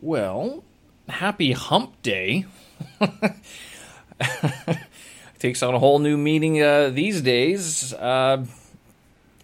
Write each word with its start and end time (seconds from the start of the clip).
Well, 0.00 0.62
happy 1.08 1.52
hump 1.52 2.02
day. 2.02 2.44
Takes 5.38 5.62
on 5.62 5.74
a 5.74 5.78
whole 5.78 5.98
new 5.98 6.18
meaning 6.18 6.60
uh, 6.62 6.90
these 6.90 7.22
days. 7.22 7.94
Uh, 7.94 8.44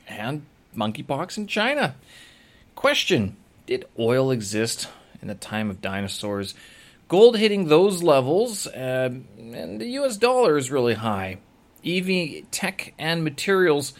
and 0.06 0.42
monkeypox 0.76 1.38
in 1.38 1.46
China. 1.46 1.94
Question 2.74 3.36
Did 3.66 3.86
oil 3.98 4.30
exist 4.30 4.88
in 5.22 5.28
the 5.28 5.34
time 5.34 5.70
of 5.70 5.80
dinosaurs? 5.80 6.54
Gold 7.08 7.38
hitting 7.38 7.68
those 7.68 8.02
levels, 8.02 8.66
uh, 8.66 9.10
and 9.38 9.80
the 9.80 9.88
US 10.00 10.16
dollar 10.18 10.56
is 10.58 10.70
really 10.70 10.94
high. 10.94 11.38
EV 11.84 12.50
tech 12.50 12.94
and 12.98 13.24
materials 13.24 13.94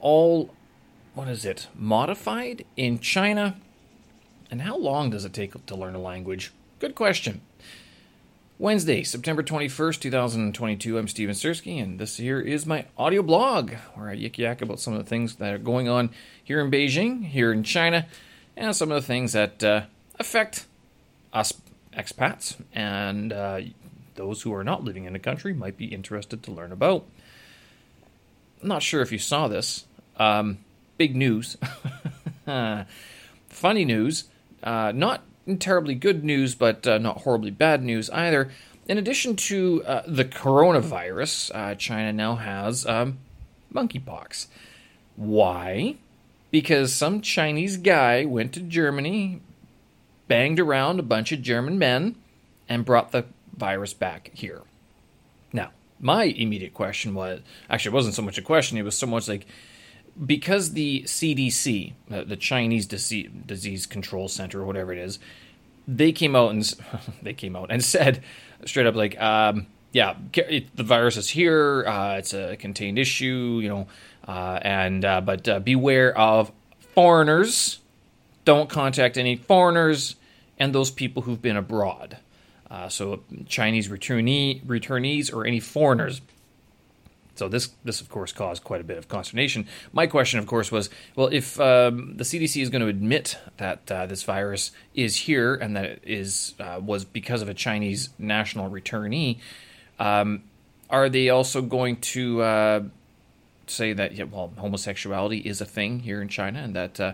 all, 0.00 0.50
what 1.14 1.28
is 1.28 1.44
it, 1.44 1.68
modified 1.74 2.64
in 2.76 2.98
China? 2.98 3.56
And 4.50 4.62
how 4.62 4.76
long 4.76 5.10
does 5.10 5.24
it 5.24 5.32
take 5.32 5.66
to 5.66 5.76
learn 5.76 5.94
a 5.94 6.00
language? 6.00 6.52
Good 6.78 6.94
question. 6.94 7.40
Wednesday, 8.58 9.02
September 9.02 9.42
21st, 9.42 10.00
2022. 10.00 10.96
I'm 10.96 11.08
Steven 11.08 11.34
Sersky, 11.34 11.82
and 11.82 11.98
this 11.98 12.16
here 12.16 12.40
is 12.40 12.64
my 12.64 12.86
audio 12.96 13.22
blog 13.22 13.72
where 13.94 14.08
I 14.08 14.16
yik 14.16 14.38
yak 14.38 14.62
about 14.62 14.80
some 14.80 14.94
of 14.94 14.98
the 14.98 15.08
things 15.08 15.36
that 15.36 15.52
are 15.52 15.58
going 15.58 15.88
on 15.88 16.10
here 16.42 16.60
in 16.60 16.70
Beijing, 16.70 17.26
here 17.26 17.52
in 17.52 17.64
China, 17.64 18.06
and 18.56 18.74
some 18.74 18.90
of 18.90 19.02
the 19.02 19.06
things 19.06 19.32
that 19.32 19.62
uh, 19.62 19.82
affect 20.18 20.66
us 21.32 21.52
expats 21.92 22.56
and 22.72 23.32
uh, 23.32 23.60
those 24.14 24.42
who 24.42 24.54
are 24.54 24.64
not 24.64 24.84
living 24.84 25.04
in 25.04 25.12
the 25.12 25.18
country 25.18 25.52
might 25.52 25.76
be 25.76 25.86
interested 25.86 26.42
to 26.44 26.52
learn 26.52 26.72
about. 26.72 27.04
I'm 28.62 28.68
not 28.68 28.82
sure 28.82 29.02
if 29.02 29.12
you 29.12 29.18
saw 29.18 29.48
this. 29.48 29.84
Um, 30.18 30.58
big 30.96 31.14
news. 31.16 31.58
Funny 33.48 33.84
news. 33.84 34.24
Uh, 34.62 34.92
not 34.94 35.22
terribly 35.58 35.94
good 35.94 36.24
news, 36.24 36.54
but 36.54 36.86
uh, 36.86 36.98
not 36.98 37.18
horribly 37.18 37.50
bad 37.50 37.82
news 37.82 38.10
either. 38.10 38.50
In 38.88 38.98
addition 38.98 39.36
to 39.36 39.82
uh, 39.84 40.02
the 40.06 40.24
coronavirus, 40.24 41.50
uh, 41.54 41.74
China 41.74 42.12
now 42.12 42.36
has 42.36 42.86
um, 42.86 43.18
monkeypox. 43.72 44.46
Why? 45.16 45.96
Because 46.50 46.94
some 46.94 47.20
Chinese 47.20 47.76
guy 47.76 48.24
went 48.24 48.52
to 48.52 48.60
Germany, 48.60 49.40
banged 50.28 50.60
around 50.60 51.00
a 51.00 51.04
bunch 51.04 51.32
of 51.32 51.42
German 51.42 51.78
men, 51.78 52.16
and 52.68 52.84
brought 52.84 53.12
the 53.12 53.24
virus 53.56 53.94
back 53.94 54.30
here. 54.34 54.62
Now, 55.52 55.70
my 56.00 56.24
immediate 56.24 56.74
question 56.74 57.14
was 57.14 57.40
actually, 57.70 57.90
it 57.90 57.94
wasn't 57.94 58.14
so 58.14 58.22
much 58.22 58.38
a 58.38 58.42
question, 58.42 58.78
it 58.78 58.82
was 58.82 58.96
so 58.96 59.06
much 59.06 59.28
like, 59.28 59.46
because 60.24 60.72
the 60.72 61.02
CDC, 61.02 61.92
uh, 62.10 62.24
the 62.24 62.36
Chinese 62.36 62.86
Disease, 62.86 63.30
Disease 63.44 63.86
Control 63.86 64.28
Center, 64.28 64.62
or 64.62 64.64
whatever 64.64 64.92
it 64.92 64.98
is, 64.98 65.18
they 65.86 66.12
came 66.12 66.34
out 66.34 66.50
and 66.50 66.62
they 67.22 67.34
came 67.34 67.56
out 67.56 67.70
and 67.70 67.84
said 67.84 68.22
straight 68.64 68.86
up 68.86 68.94
like, 68.94 69.20
um, 69.20 69.66
yeah, 69.92 70.14
it, 70.34 70.74
the 70.76 70.82
virus 70.82 71.16
is 71.16 71.28
here. 71.28 71.84
Uh, 71.86 72.18
it's 72.18 72.34
a 72.34 72.56
contained 72.56 72.98
issue, 72.98 73.60
you 73.62 73.68
know, 73.68 73.86
uh, 74.26 74.58
and 74.62 75.04
uh, 75.04 75.20
but 75.20 75.48
uh, 75.48 75.58
beware 75.60 76.16
of 76.16 76.52
foreigners. 76.94 77.80
Don't 78.44 78.68
contact 78.68 79.18
any 79.18 79.36
foreigners 79.36 80.16
and 80.58 80.74
those 80.74 80.90
people 80.90 81.22
who've 81.22 81.42
been 81.42 81.56
abroad. 81.56 82.18
Uh, 82.70 82.88
so 82.88 83.22
Chinese 83.46 83.88
returnee, 83.88 84.64
returnees 84.64 85.32
or 85.32 85.46
any 85.46 85.60
foreigners 85.60 86.20
so 87.36 87.48
this, 87.48 87.70
this 87.84 88.00
of 88.00 88.08
course, 88.08 88.32
caused 88.32 88.64
quite 88.64 88.80
a 88.80 88.84
bit 88.84 88.98
of 88.98 89.08
consternation. 89.08 89.66
My 89.92 90.06
question, 90.06 90.38
of 90.38 90.46
course, 90.46 90.72
was: 90.72 90.90
well, 91.14 91.28
if 91.28 91.60
um, 91.60 92.16
the 92.16 92.24
CDC 92.24 92.62
is 92.62 92.70
going 92.70 92.82
to 92.82 92.88
admit 92.88 93.38
that 93.58 93.90
uh, 93.90 94.06
this 94.06 94.22
virus 94.22 94.72
is 94.94 95.16
here 95.16 95.54
and 95.54 95.76
that 95.76 95.84
it 95.84 96.02
is 96.04 96.54
uh, 96.58 96.80
was 96.82 97.04
because 97.04 97.42
of 97.42 97.48
a 97.48 97.54
Chinese 97.54 98.10
national 98.18 98.70
returnee, 98.70 99.38
um, 99.98 100.42
are 100.90 101.08
they 101.08 101.28
also 101.28 101.62
going 101.62 101.96
to 101.96 102.42
uh, 102.42 102.82
say 103.66 103.92
that 103.92 104.12
yeah, 104.12 104.24
well, 104.24 104.52
homosexuality 104.56 105.38
is 105.38 105.60
a 105.60 105.66
thing 105.66 106.00
here 106.00 106.22
in 106.22 106.28
China, 106.28 106.60
and 106.60 106.74
that 106.74 107.00
uh, 107.00 107.12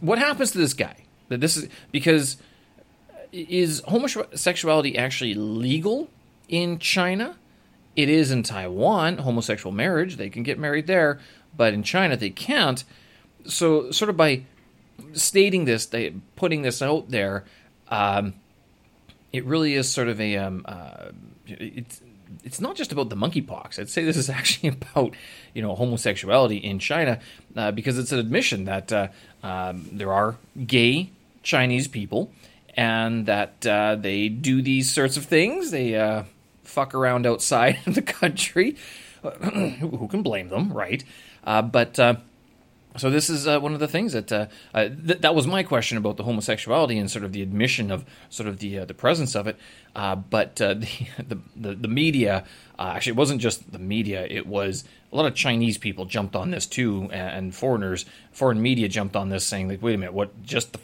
what 0.00 0.18
happens 0.18 0.50
to 0.52 0.58
this 0.58 0.74
guy? 0.74 0.96
That 1.28 1.40
this 1.40 1.56
is 1.56 1.68
because 1.92 2.36
is 3.32 3.80
homosexuality 3.86 4.98
actually 4.98 5.34
legal 5.34 6.10
in 6.48 6.78
China? 6.78 7.36
It 7.96 8.08
is 8.08 8.30
in 8.30 8.42
Taiwan, 8.42 9.18
homosexual 9.18 9.72
marriage, 9.72 10.16
they 10.16 10.30
can 10.30 10.42
get 10.42 10.58
married 10.58 10.86
there, 10.86 11.18
but 11.56 11.74
in 11.74 11.82
China 11.82 12.16
they 12.16 12.30
can't. 12.30 12.84
So, 13.46 13.90
sort 13.90 14.10
of 14.10 14.16
by 14.16 14.42
stating 15.12 15.64
this, 15.64 15.86
they 15.86 16.14
putting 16.36 16.62
this 16.62 16.82
out 16.82 17.10
there, 17.10 17.44
um, 17.88 18.34
it 19.32 19.44
really 19.44 19.74
is 19.74 19.88
sort 19.88 20.08
of 20.08 20.20
a 20.20 20.36
um, 20.36 20.64
uh, 20.66 21.10
it's 21.46 22.00
it's 22.44 22.60
not 22.60 22.76
just 22.76 22.92
about 22.92 23.10
the 23.10 23.16
monkeypox. 23.16 23.78
I'd 23.78 23.90
say 23.90 24.04
this 24.04 24.16
is 24.16 24.30
actually 24.38 24.70
about 24.70 25.14
you 25.54 25.62
know 25.62 25.74
homosexuality 25.74 26.56
in 26.56 26.78
China 26.78 27.20
uh, 27.56 27.70
because 27.72 27.98
it's 27.98 28.12
an 28.12 28.18
admission 28.18 28.64
that 28.64 28.92
uh, 28.92 29.08
um, 29.42 29.88
there 29.92 30.12
are 30.12 30.36
gay 30.66 31.10
Chinese 31.42 31.88
people 31.88 32.30
and 32.76 33.26
that 33.26 33.66
uh, 33.66 33.96
they 33.96 34.28
do 34.28 34.62
these 34.62 34.90
sorts 34.90 35.16
of 35.16 35.24
things. 35.24 35.70
They 35.70 35.96
uh, 35.96 36.24
fuck 36.70 36.94
around 36.94 37.26
outside 37.26 37.78
the 37.86 38.02
country. 38.02 38.76
Who 39.22 40.08
can 40.08 40.22
blame 40.22 40.48
them, 40.48 40.72
right? 40.72 41.04
Uh, 41.44 41.62
but 41.62 41.98
uh, 41.98 42.16
so 42.96 43.10
this 43.10 43.28
is 43.28 43.46
uh, 43.46 43.60
one 43.60 43.74
of 43.74 43.80
the 43.80 43.88
things 43.88 44.14
that 44.14 44.32
uh, 44.32 44.46
uh, 44.72 44.88
th- 44.88 45.20
that 45.20 45.34
was 45.34 45.46
my 45.46 45.62
question 45.62 45.98
about 45.98 46.16
the 46.16 46.24
homosexuality 46.24 46.98
and 46.98 47.10
sort 47.10 47.24
of 47.24 47.32
the 47.32 47.42
admission 47.42 47.90
of 47.90 48.04
sort 48.30 48.48
of 48.48 48.58
the 48.58 48.78
uh, 48.78 48.84
the 48.84 48.94
presence 48.94 49.34
of 49.34 49.46
it. 49.46 49.56
but 49.94 50.56
the, 50.56 50.88
the, 51.18 51.38
the 51.56 51.74
the 51.74 51.88
media 51.88 52.44
actually 52.78 53.10
it 53.10 53.16
wasn't 53.16 53.40
just 53.40 53.72
the 53.72 53.78
media; 53.78 54.26
it 54.28 54.46
was 54.46 54.84
a 55.12 55.16
lot 55.16 55.26
of 55.26 55.34
Chinese 55.34 55.76
people 55.76 56.06
jumped 56.06 56.34
on 56.34 56.50
this 56.50 56.66
too, 56.66 57.02
and, 57.12 57.12
and 57.12 57.54
foreigners, 57.54 58.06
foreign 58.32 58.62
media 58.62 58.88
jumped 58.88 59.16
on 59.16 59.28
this, 59.28 59.44
saying 59.44 59.68
like, 59.68 59.82
"Wait 59.82 59.94
a 59.94 59.98
minute, 59.98 60.14
what? 60.14 60.42
Just 60.42 60.72
the, 60.72 60.80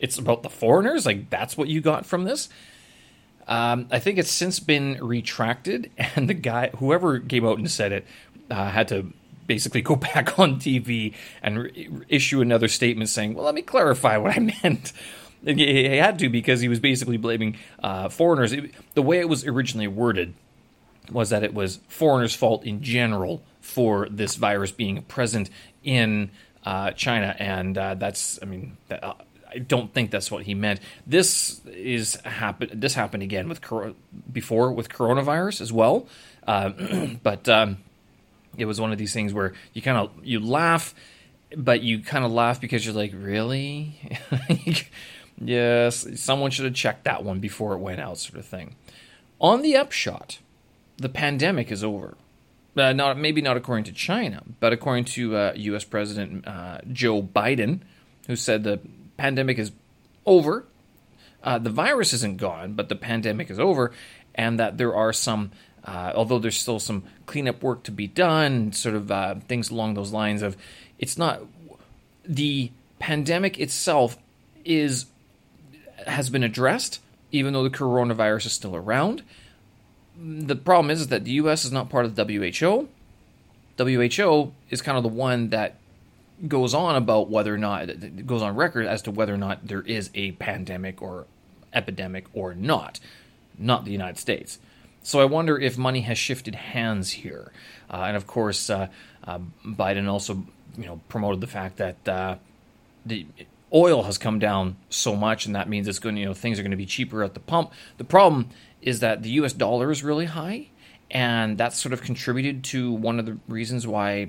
it's 0.00 0.18
about 0.18 0.42
the 0.42 0.50
foreigners? 0.50 1.06
Like 1.06 1.30
that's 1.30 1.56
what 1.56 1.68
you 1.68 1.80
got 1.80 2.04
from 2.04 2.24
this?" 2.24 2.48
Um, 3.48 3.86
I 3.90 3.98
think 3.98 4.18
it's 4.18 4.30
since 4.30 4.58
been 4.60 4.98
retracted, 5.00 5.90
and 5.98 6.28
the 6.28 6.34
guy, 6.34 6.70
whoever 6.76 7.20
came 7.20 7.46
out 7.46 7.58
and 7.58 7.70
said 7.70 7.92
it, 7.92 8.06
uh, 8.50 8.70
had 8.70 8.88
to 8.88 9.12
basically 9.46 9.82
go 9.82 9.96
back 10.14 10.38
on 10.38 10.56
TV 10.56 11.14
and 11.42 11.64
re- 11.64 11.90
issue 12.08 12.40
another 12.40 12.68
statement 12.68 13.08
saying, 13.08 13.34
"Well, 13.34 13.44
let 13.44 13.54
me 13.54 13.62
clarify 13.62 14.16
what 14.16 14.36
I 14.36 14.40
meant." 14.62 14.92
He 15.44 15.96
had 15.96 16.18
to 16.20 16.28
because 16.28 16.60
he 16.60 16.68
was 16.68 16.80
basically 16.80 17.18
blaming 17.18 17.56
uh, 17.82 18.08
foreigners. 18.08 18.52
It, 18.52 18.72
the 18.94 19.02
way 19.02 19.20
it 19.20 19.28
was 19.28 19.44
originally 19.44 19.86
worded 19.86 20.34
was 21.12 21.30
that 21.30 21.44
it 21.44 21.54
was 21.54 21.78
foreigners' 21.88 22.34
fault 22.34 22.64
in 22.64 22.82
general 22.82 23.42
for 23.60 24.08
this 24.10 24.34
virus 24.34 24.72
being 24.72 25.02
present 25.02 25.50
in 25.84 26.30
uh, 26.64 26.90
China, 26.92 27.36
and 27.38 27.78
uh, 27.78 27.94
that's, 27.94 28.40
I 28.42 28.46
mean, 28.46 28.76
uh, 28.90 29.14
I 29.56 29.58
don't 29.60 29.92
think 29.92 30.10
that's 30.10 30.30
what 30.30 30.42
he 30.42 30.54
meant. 30.54 30.80
This 31.06 31.60
is 31.66 32.16
happen. 32.16 32.70
This 32.74 32.92
happened 32.92 33.22
again 33.22 33.48
with 33.48 33.62
before 34.30 34.70
with 34.70 34.90
coronavirus 34.90 35.62
as 35.62 35.72
well, 35.72 36.06
uh, 36.46 36.68
but 37.22 37.48
um, 37.48 37.78
it 38.58 38.66
was 38.66 38.80
one 38.80 38.92
of 38.92 38.98
these 38.98 39.14
things 39.14 39.32
where 39.32 39.54
you 39.72 39.80
kind 39.80 39.96
of 39.96 40.10
you 40.22 40.40
laugh, 40.40 40.94
but 41.56 41.82
you 41.82 42.00
kind 42.00 42.24
of 42.24 42.32
laugh 42.32 42.60
because 42.60 42.84
you're 42.84 42.94
like, 42.94 43.12
really? 43.14 43.98
yes, 45.40 46.06
someone 46.20 46.50
should 46.50 46.66
have 46.66 46.74
checked 46.74 47.04
that 47.04 47.24
one 47.24 47.40
before 47.40 47.72
it 47.72 47.78
went 47.78 47.98
out, 47.98 48.18
sort 48.18 48.38
of 48.38 48.44
thing. 48.44 48.76
On 49.40 49.62
the 49.62 49.74
upshot, 49.74 50.38
the 50.98 51.08
pandemic 51.08 51.72
is 51.72 51.82
over. 51.82 52.14
Uh, 52.76 52.92
not 52.92 53.16
maybe 53.16 53.40
not 53.40 53.56
according 53.56 53.84
to 53.84 53.92
China, 53.92 54.42
but 54.60 54.74
according 54.74 55.06
to 55.06 55.34
uh, 55.34 55.52
U.S. 55.56 55.84
President 55.84 56.46
uh, 56.46 56.80
Joe 56.92 57.22
Biden, 57.22 57.80
who 58.26 58.36
said 58.36 58.64
the 58.64 58.80
pandemic 59.16 59.58
is 59.58 59.72
over. 60.24 60.64
Uh, 61.42 61.58
the 61.58 61.70
virus 61.70 62.12
isn't 62.12 62.38
gone, 62.38 62.74
but 62.74 62.88
the 62.88 62.96
pandemic 62.96 63.50
is 63.50 63.58
over, 63.58 63.92
and 64.34 64.58
that 64.58 64.78
there 64.78 64.94
are 64.94 65.12
some, 65.12 65.52
uh, 65.84 66.12
although 66.14 66.38
there's 66.38 66.58
still 66.58 66.78
some 66.78 67.04
cleanup 67.26 67.62
work 67.62 67.82
to 67.84 67.92
be 67.92 68.06
done, 68.06 68.72
sort 68.72 68.94
of 68.94 69.10
uh, 69.10 69.36
things 69.46 69.70
along 69.70 69.94
those 69.94 70.12
lines 70.12 70.42
of, 70.42 70.56
it's 70.98 71.16
not 71.16 71.42
the 72.24 72.70
pandemic 72.98 73.58
itself 73.60 74.18
is 74.64 75.06
has 76.06 76.30
been 76.30 76.42
addressed, 76.42 77.00
even 77.32 77.52
though 77.52 77.62
the 77.62 77.70
coronavirus 77.70 78.46
is 78.46 78.52
still 78.52 78.76
around. 78.76 79.22
The 80.18 80.56
problem 80.56 80.90
is, 80.90 81.02
is 81.02 81.06
that 81.08 81.24
the 81.24 81.32
U.S. 81.32 81.64
is 81.64 81.72
not 81.72 81.90
part 81.90 82.04
of 82.04 82.14
the 82.14 82.24
WHO. 82.24 82.88
WHO 83.78 84.52
is 84.70 84.82
kind 84.82 84.96
of 84.96 85.02
the 85.02 85.08
one 85.08 85.50
that 85.50 85.76
goes 86.46 86.74
on 86.74 86.96
about 86.96 87.30
whether 87.30 87.54
or 87.54 87.58
not 87.58 87.88
it 87.88 88.26
goes 88.26 88.42
on 88.42 88.56
record 88.56 88.86
as 88.86 89.02
to 89.02 89.10
whether 89.10 89.32
or 89.34 89.38
not 89.38 89.66
there 89.66 89.82
is 89.82 90.10
a 90.14 90.32
pandemic 90.32 91.00
or 91.00 91.26
epidemic 91.72 92.26
or 92.32 92.54
not, 92.54 93.00
not 93.58 93.84
the 93.84 93.92
United 93.92 94.18
States. 94.18 94.58
So 95.02 95.20
I 95.20 95.24
wonder 95.24 95.58
if 95.58 95.78
money 95.78 96.00
has 96.00 96.18
shifted 96.18 96.56
hands 96.56 97.12
here, 97.12 97.52
uh, 97.88 98.04
and 98.08 98.16
of 98.16 98.26
course, 98.26 98.68
uh, 98.68 98.88
uh, 99.24 99.38
Biden 99.64 100.08
also 100.08 100.44
you 100.76 100.86
know 100.86 101.00
promoted 101.08 101.40
the 101.40 101.46
fact 101.46 101.76
that 101.76 102.08
uh, 102.08 102.36
the 103.04 103.26
oil 103.72 104.02
has 104.02 104.18
come 104.18 104.38
down 104.38 104.76
so 104.90 105.14
much, 105.14 105.46
and 105.46 105.54
that 105.54 105.68
means 105.68 105.86
it's 105.86 106.00
going. 106.00 106.16
You 106.16 106.26
know, 106.26 106.34
things 106.34 106.58
are 106.58 106.62
going 106.62 106.72
to 106.72 106.76
be 106.76 106.86
cheaper 106.86 107.22
at 107.22 107.34
the 107.34 107.40
pump. 107.40 107.72
The 107.98 108.04
problem 108.04 108.48
is 108.82 108.98
that 109.00 109.22
the 109.22 109.30
U.S. 109.30 109.52
dollar 109.52 109.92
is 109.92 110.02
really 110.02 110.26
high, 110.26 110.68
and 111.08 111.56
that's 111.56 111.78
sort 111.78 111.92
of 111.92 112.02
contributed 112.02 112.64
to 112.64 112.90
one 112.92 113.20
of 113.20 113.26
the 113.26 113.38
reasons 113.48 113.86
why. 113.86 114.28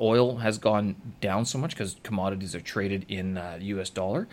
Oil 0.00 0.38
has 0.38 0.58
gone 0.58 0.96
down 1.20 1.44
so 1.44 1.58
much 1.58 1.70
because 1.70 1.96
commodities 2.02 2.54
are 2.54 2.60
traded 2.60 3.06
in 3.08 3.38
uh, 3.38 3.58
U.S. 3.60 3.90
dollar. 3.90 4.28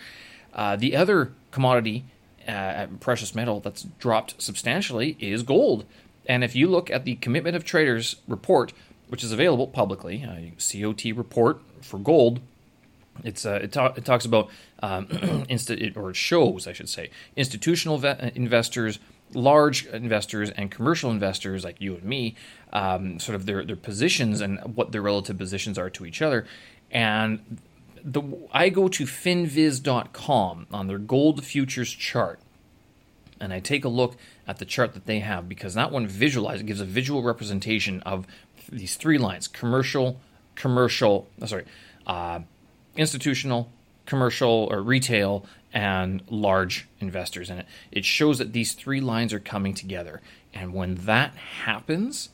Uh, 0.53 0.75
the 0.75 0.95
other 0.95 1.33
commodity, 1.51 2.05
uh, 2.47 2.87
precious 2.99 3.35
metal, 3.35 3.59
that's 3.59 3.83
dropped 3.99 4.41
substantially 4.41 5.15
is 5.19 5.43
gold. 5.43 5.85
And 6.25 6.43
if 6.43 6.55
you 6.55 6.67
look 6.67 6.89
at 6.89 7.05
the 7.05 7.15
Commitment 7.15 7.55
of 7.55 7.63
Traders 7.63 8.17
report, 8.27 8.73
which 9.07 9.23
is 9.23 9.31
available 9.31 9.67
publicly, 9.67 10.23
uh, 10.23 10.51
COT 10.59 11.05
report 11.15 11.61
for 11.81 11.99
gold, 11.99 12.41
it's 13.23 13.45
uh, 13.45 13.59
it, 13.63 13.71
ta- 13.71 13.93
it, 13.95 14.05
talks 14.05 14.25
about 14.25 14.49
um, 14.81 15.07
or 15.95 16.13
shows, 16.13 16.67
I 16.67 16.73
should 16.73 16.89
say, 16.89 17.09
institutional 17.35 17.97
ve- 17.97 18.31
investors, 18.35 18.99
large 19.33 19.85
investors, 19.87 20.49
and 20.49 20.69
commercial 20.71 21.11
investors 21.11 21.63
like 21.63 21.79
you 21.79 21.95
and 21.95 22.03
me, 22.03 22.35
um, 22.73 23.19
sort 23.19 23.35
of 23.35 23.45
their 23.45 23.65
their 23.65 23.75
positions 23.75 24.41
and 24.41 24.59
what 24.75 24.91
their 24.91 25.01
relative 25.01 25.37
positions 25.37 25.77
are 25.77 25.89
to 25.89 26.05
each 26.05 26.21
other. 26.21 26.45
And 26.89 27.59
the 28.03 28.21
I 28.51 28.69
go 28.69 28.87
to 28.87 29.05
finviz.com 29.05 30.67
on 30.71 30.87
their 30.87 30.97
gold 30.97 31.43
futures 31.43 31.91
chart, 31.91 32.39
and 33.39 33.53
I 33.53 33.59
take 33.59 33.85
a 33.85 33.89
look 33.89 34.15
at 34.47 34.57
the 34.57 34.65
chart 34.65 34.93
that 34.93 35.05
they 35.05 35.19
have 35.19 35.47
because 35.47 35.73
that 35.75 35.91
one 35.91 36.07
visualizes 36.07 36.63
gives 36.63 36.81
a 36.81 36.85
visual 36.85 37.23
representation 37.23 38.01
of 38.01 38.27
these 38.69 38.95
three 38.95 39.17
lines: 39.17 39.47
commercial, 39.47 40.19
commercial. 40.55 41.27
Oh, 41.41 41.45
sorry, 41.45 41.65
uh, 42.07 42.39
institutional, 42.95 43.71
commercial 44.05 44.67
or 44.71 44.81
retail, 44.81 45.45
and 45.73 46.21
large 46.29 46.87
investors 46.99 47.49
in 47.49 47.59
it. 47.59 47.65
It 47.91 48.05
shows 48.05 48.39
that 48.39 48.53
these 48.53 48.73
three 48.73 49.01
lines 49.01 49.33
are 49.33 49.39
coming 49.39 49.73
together, 49.73 50.21
and 50.53 50.73
when 50.73 50.95
that 50.95 51.35
happens, 51.35 52.29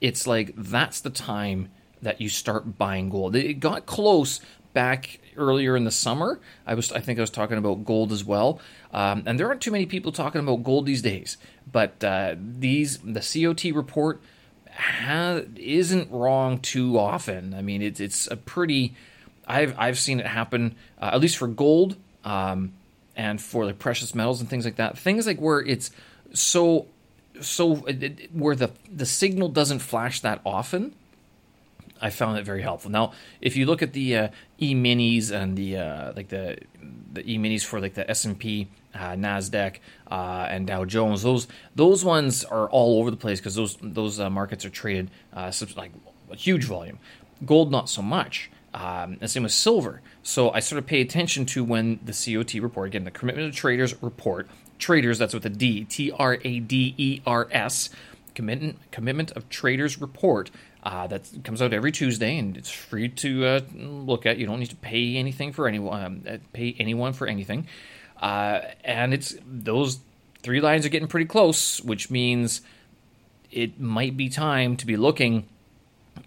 it's 0.00 0.26
like 0.26 0.54
that's 0.56 1.00
the 1.00 1.10
time 1.10 1.70
that 2.00 2.20
you 2.20 2.28
start 2.28 2.78
buying 2.78 3.10
gold. 3.10 3.34
It 3.34 3.54
got 3.54 3.86
close 3.86 4.40
back 4.72 5.20
earlier 5.36 5.76
in 5.76 5.84
the 5.84 5.90
summer. 5.90 6.40
I 6.66 6.74
was 6.74 6.92
I 6.92 7.00
think 7.00 7.18
I 7.18 7.22
was 7.22 7.30
talking 7.30 7.58
about 7.58 7.84
gold 7.84 8.12
as 8.12 8.24
well. 8.24 8.60
Um, 8.92 9.22
and 9.26 9.38
there 9.38 9.48
aren't 9.48 9.60
too 9.60 9.70
many 9.70 9.86
people 9.86 10.12
talking 10.12 10.40
about 10.40 10.62
gold 10.62 10.86
these 10.86 11.02
days. 11.02 11.36
But 11.70 12.02
uh, 12.02 12.36
these 12.38 12.98
the 12.98 13.20
COT 13.20 13.74
report 13.74 14.20
ha- 14.72 15.42
isn't 15.56 16.10
wrong 16.10 16.60
too 16.60 16.98
often. 16.98 17.54
I 17.54 17.62
mean, 17.62 17.82
it's 17.82 18.00
it's 18.00 18.26
a 18.30 18.36
pretty. 18.36 18.94
I've 19.48 19.74
I've 19.78 19.98
seen 19.98 20.20
it 20.20 20.26
happen 20.26 20.76
uh, 21.00 21.10
at 21.14 21.20
least 21.20 21.36
for 21.38 21.48
gold 21.48 21.96
um, 22.24 22.72
and 23.16 23.40
for 23.40 23.64
like 23.64 23.78
precious 23.78 24.14
metals 24.14 24.40
and 24.40 24.48
things 24.48 24.64
like 24.64 24.76
that. 24.76 24.98
Things 24.98 25.26
like 25.26 25.40
where 25.40 25.60
it's 25.60 25.90
so 26.32 26.86
so 27.40 27.76
where 28.32 28.54
the 28.54 28.70
the 28.92 29.06
signal 29.06 29.48
doesn't 29.48 29.80
flash 29.80 30.20
that 30.20 30.40
often 30.44 30.94
I 32.00 32.10
found 32.10 32.38
it 32.38 32.44
very 32.44 32.62
helpful. 32.62 32.90
Now, 32.90 33.12
if 33.40 33.56
you 33.56 33.66
look 33.66 33.82
at 33.82 33.92
the 33.92 34.16
uh, 34.16 34.28
e 34.58 34.74
minis 34.74 35.30
and 35.30 35.56
the 35.56 35.78
uh, 35.78 36.12
like 36.14 36.28
the 36.28 36.58
the 37.12 37.30
e 37.30 37.38
minis 37.38 37.64
for 37.64 37.80
like 37.80 37.94
the 37.94 38.08
S 38.08 38.24
and 38.24 38.38
P, 38.38 38.68
uh, 38.94 39.12
Nasdaq, 39.12 39.76
uh, 40.10 40.46
and 40.48 40.66
Dow 40.66 40.84
Jones, 40.84 41.22
those 41.22 41.48
those 41.74 42.04
ones 42.04 42.44
are 42.44 42.68
all 42.70 43.00
over 43.00 43.10
the 43.10 43.16
place 43.16 43.40
because 43.40 43.54
those 43.54 43.76
those 43.82 44.20
uh, 44.20 44.30
markets 44.30 44.64
are 44.64 44.70
traded 44.70 45.10
uh, 45.32 45.52
like 45.76 45.92
a 46.30 46.36
huge 46.36 46.64
volume. 46.64 46.98
Gold, 47.44 47.70
not 47.70 47.88
so 47.88 48.02
much. 48.02 48.50
Um, 48.74 49.16
and 49.20 49.30
same 49.30 49.44
with 49.44 49.52
silver. 49.52 50.02
So 50.22 50.50
I 50.50 50.60
sort 50.60 50.78
of 50.78 50.86
pay 50.86 51.00
attention 51.00 51.46
to 51.46 51.64
when 51.64 52.00
the 52.04 52.12
COT 52.12 52.54
report, 52.62 52.88
again, 52.88 53.04
the 53.04 53.10
Commitment 53.10 53.48
of 53.48 53.54
Traders 53.54 54.00
report, 54.02 54.48
traders, 54.78 55.18
that's 55.18 55.34
with 55.34 55.46
a 55.46 55.50
D, 55.50 55.84
T 55.84 56.12
R 56.12 56.38
A 56.44 56.60
D 56.60 56.94
E 56.98 57.22
R 57.26 57.48
S, 57.50 57.90
commitment, 58.34 58.78
commitment 58.90 59.30
of 59.32 59.48
Traders 59.48 60.00
report 60.00 60.50
uh, 60.82 61.06
that 61.06 61.28
comes 61.44 61.60
out 61.60 61.72
every 61.72 61.92
Tuesday, 61.92 62.38
and 62.38 62.56
it's 62.56 62.70
free 62.70 63.08
to 63.08 63.44
uh, 63.44 63.60
look 63.74 64.26
at. 64.26 64.38
You 64.38 64.46
don't 64.46 64.60
need 64.60 64.70
to 64.70 64.76
pay 64.76 65.16
anything 65.16 65.52
for 65.52 65.66
anyone, 65.66 66.04
um, 66.04 66.22
uh, 66.28 66.36
pay 66.52 66.76
anyone 66.78 67.12
for 67.12 67.26
anything. 67.26 67.66
Uh, 68.20 68.60
and 68.84 69.14
it's 69.14 69.34
those 69.46 69.98
three 70.42 70.60
lines 70.60 70.86
are 70.86 70.88
getting 70.88 71.08
pretty 71.08 71.26
close, 71.26 71.80
which 71.80 72.10
means 72.10 72.60
it 73.50 73.80
might 73.80 74.16
be 74.16 74.28
time 74.28 74.76
to 74.76 74.86
be 74.86 74.96
looking 74.96 75.48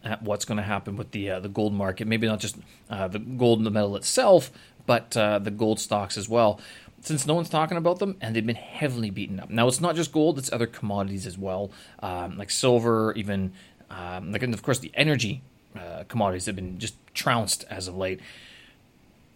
at 0.03 0.21
what's 0.23 0.45
going 0.45 0.57
to 0.57 0.63
happen 0.63 0.97
with 0.97 1.11
the 1.11 1.29
uh, 1.31 1.39
the 1.39 1.49
gold 1.49 1.73
market. 1.73 2.07
Maybe 2.07 2.27
not 2.27 2.39
just 2.39 2.57
uh, 2.89 3.07
the 3.07 3.19
gold 3.19 3.59
and 3.59 3.65
the 3.65 3.71
metal 3.71 3.95
itself, 3.95 4.51
but 4.85 5.11
the 5.11 5.53
gold 5.55 5.79
stocks 5.79 6.17
as 6.17 6.27
well 6.27 6.59
since 7.01 7.25
no 7.25 7.33
one's 7.33 7.49
talking 7.49 7.77
about 7.77 7.99
them 7.99 8.15
and 8.21 8.35
they've 8.35 8.45
been 8.45 8.55
heavily 8.55 9.09
beaten 9.09 9.39
up. 9.39 9.49
Now, 9.49 9.67
it's 9.67 9.81
not 9.81 9.95
just 9.95 10.11
gold, 10.11 10.37
it's 10.37 10.53
other 10.53 10.67
commodities 10.67 11.25
as 11.25 11.37
well, 11.37 11.71
um, 11.99 12.37
like 12.37 12.51
silver, 12.51 13.13
even 13.13 13.53
um, 13.89 14.31
like, 14.31 14.43
and 14.43 14.53
of 14.53 14.63
course, 14.63 14.79
the 14.79 14.91
energy 14.93 15.41
uh, 15.75 16.03
commodities 16.07 16.45
have 16.45 16.55
been 16.55 16.79
just 16.79 16.95
trounced 17.13 17.65
as 17.69 17.87
of 17.87 17.97
late. 17.97 18.19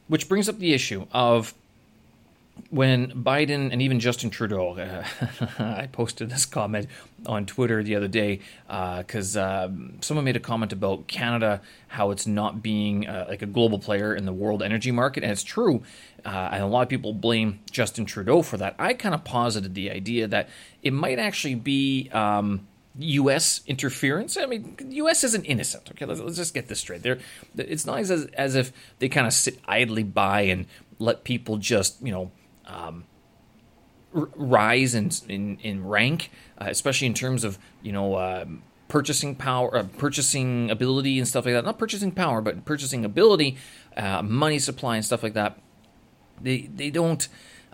Which 0.07 0.29
brings 0.29 0.47
up 0.47 0.59
the 0.59 0.73
issue 0.73 1.07
of 1.11 1.55
when 2.69 3.11
Biden 3.11 3.71
and 3.71 3.81
even 3.81 3.99
Justin 3.99 4.29
Trudeau, 4.29 4.77
uh, 4.77 5.03
I 5.59 5.87
posted 5.87 6.29
this 6.29 6.45
comment 6.45 6.87
on 7.25 7.45
Twitter 7.45 7.83
the 7.83 7.95
other 7.95 8.07
day 8.07 8.39
because 8.67 9.37
uh, 9.37 9.67
um, 9.69 9.97
someone 10.01 10.25
made 10.25 10.35
a 10.35 10.41
comment 10.41 10.73
about 10.73 11.07
Canada, 11.07 11.61
how 11.87 12.11
it's 12.11 12.25
not 12.25 12.63
being 12.63 13.07
uh, 13.07 13.25
like 13.29 13.41
a 13.41 13.45
global 13.45 13.79
player 13.79 14.15
in 14.15 14.25
the 14.25 14.33
world 14.33 14.63
energy 14.63 14.91
market, 14.91 15.23
and 15.23 15.31
it's 15.31 15.43
true. 15.43 15.83
Uh, 16.25 16.49
and 16.53 16.63
a 16.63 16.67
lot 16.67 16.81
of 16.81 16.89
people 16.89 17.13
blame 17.13 17.59
Justin 17.69 18.05
Trudeau 18.05 18.41
for 18.41 18.57
that. 18.57 18.75
I 18.79 18.93
kind 18.93 19.13
of 19.13 19.23
posited 19.23 19.75
the 19.75 19.91
idea 19.91 20.27
that 20.27 20.49
it 20.81 20.93
might 20.93 21.19
actually 21.19 21.55
be. 21.55 22.09
Um, 22.11 22.67
U.S. 22.97 23.59
interference. 23.67 24.37
I 24.37 24.45
mean, 24.45 24.77
U.S. 24.89 25.25
isn't 25.25 25.43
innocent. 25.43 25.89
Okay, 25.91 26.05
let's, 26.05 26.21
let's 26.21 26.37
just 26.37 26.53
get 26.53 26.69
this 26.69 26.79
straight. 26.79 27.03
There, 27.03 27.19
it's 27.57 27.85
not 27.85 27.99
as 27.99 28.09
as 28.09 28.55
if 28.55 28.71
they 28.99 29.09
kind 29.09 29.27
of 29.27 29.33
sit 29.33 29.59
idly 29.67 30.03
by 30.03 30.43
and 30.43 30.65
let 30.97 31.25
people 31.25 31.57
just 31.57 32.01
you 32.01 32.13
know 32.13 32.31
um, 32.67 33.05
r- 34.15 34.29
rise 34.35 34.95
in, 34.95 35.11
in 35.27 35.57
in 35.61 35.85
rank, 35.85 36.31
uh, 36.59 36.65
especially 36.69 37.07
in 37.07 37.13
terms 37.13 37.43
of 37.43 37.59
you 37.81 37.91
know. 37.91 38.17
Um, 38.17 38.63
purchasing 38.87 39.35
power, 39.35 39.75
uh, 39.75 39.83
purchasing 39.97 40.69
ability, 40.69 41.17
and 41.17 41.27
stuff 41.27 41.45
like 41.45 41.55
that. 41.55 41.65
Not 41.65 41.79
purchasing 41.79 42.11
power, 42.11 42.39
but 42.39 42.65
purchasing 42.65 43.03
ability, 43.03 43.57
uh, 43.97 44.21
money 44.21 44.59
supply, 44.59 44.95
and 44.95 45.03
stuff 45.03 45.23
like 45.23 45.33
that. 45.33 45.59
They 46.41 46.69
they 46.73 46.89
don't, 46.89 47.27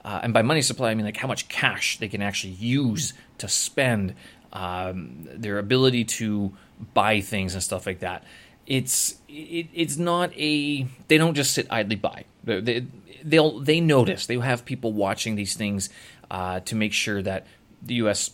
uh, 0.05 0.21
and 0.23 0.33
by 0.33 0.41
money 0.41 0.61
supply 0.61 0.91
I 0.91 0.95
mean 0.95 1.05
like 1.05 1.17
how 1.17 1.27
much 1.27 1.47
cash 1.47 1.97
they 1.97 2.07
can 2.07 2.21
actually 2.21 2.53
use 2.53 3.13
to 3.39 3.47
spend 3.47 4.15
um, 4.53 5.27
their 5.33 5.57
ability 5.59 6.05
to 6.05 6.53
buy 6.93 7.21
things 7.21 7.53
and 7.53 7.63
stuff 7.63 7.85
like 7.85 7.99
that. 7.99 8.23
It's 8.67 9.15
it, 9.27 9.67
it's 9.73 9.97
not 9.97 10.31
a 10.37 10.87
they 11.07 11.17
don't 11.17 11.33
just 11.33 11.53
sit 11.53 11.67
idly 11.69 11.95
by. 11.95 12.25
They, 12.43 12.85
they'll 13.23 13.59
they 13.59 13.79
notice 13.79 14.25
they 14.25 14.37
have 14.37 14.65
people 14.65 14.93
watching 14.93 15.35
these 15.35 15.55
things 15.55 15.89
uh, 16.29 16.59
to 16.61 16.75
make 16.75 16.93
sure 16.93 17.21
that 17.21 17.45
the 17.81 17.95
U.S. 17.95 18.31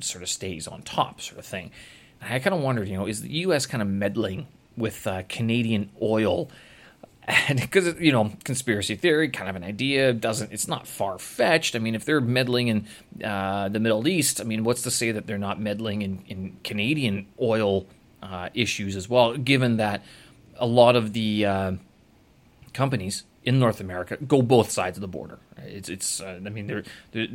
sort 0.00 0.22
of 0.22 0.28
stays 0.28 0.66
on 0.66 0.82
top, 0.82 1.20
sort 1.20 1.38
of 1.38 1.46
thing. 1.46 1.70
And 2.20 2.32
I 2.32 2.38
kind 2.38 2.54
of 2.54 2.60
wondered, 2.60 2.88
you 2.88 2.96
know, 2.96 3.06
is 3.06 3.22
the 3.22 3.32
U.S. 3.40 3.66
kind 3.66 3.82
of 3.82 3.88
meddling 3.88 4.46
with 4.76 5.06
uh, 5.06 5.22
Canadian 5.28 5.90
oil 6.00 6.50
and 7.48 7.60
because 7.60 7.98
you 7.98 8.12
know 8.12 8.32
conspiracy 8.44 8.94
theory 8.94 9.28
kind 9.28 9.50
of 9.50 9.56
an 9.56 9.64
idea 9.64 10.12
doesn't 10.12 10.52
it's 10.52 10.68
not 10.68 10.86
far 10.86 11.18
fetched 11.18 11.74
i 11.74 11.78
mean 11.78 11.94
if 11.96 12.04
they're 12.04 12.20
meddling 12.20 12.68
in 12.68 12.86
uh, 13.24 13.68
the 13.68 13.80
middle 13.80 14.06
east 14.06 14.40
i 14.40 14.44
mean 14.44 14.62
what's 14.62 14.82
to 14.82 14.90
say 14.92 15.10
that 15.10 15.26
they're 15.26 15.36
not 15.36 15.60
meddling 15.60 16.02
in, 16.02 16.22
in 16.28 16.56
canadian 16.62 17.26
oil 17.40 17.84
uh, 18.22 18.48
issues 18.54 18.94
as 18.94 19.08
well 19.08 19.36
given 19.36 19.76
that 19.76 20.04
a 20.56 20.66
lot 20.66 20.94
of 20.94 21.12
the 21.14 21.44
uh, 21.44 21.72
companies 22.72 23.24
in 23.46 23.58
north 23.58 23.80
america 23.80 24.18
go 24.26 24.42
both 24.42 24.70
sides 24.70 24.98
of 24.98 25.00
the 25.00 25.08
border 25.08 25.38
it's 25.58 25.88
it's 25.88 26.20
uh, 26.20 26.38
i 26.44 26.48
mean 26.48 26.66
they're, 26.66 26.84
they're 27.12 27.28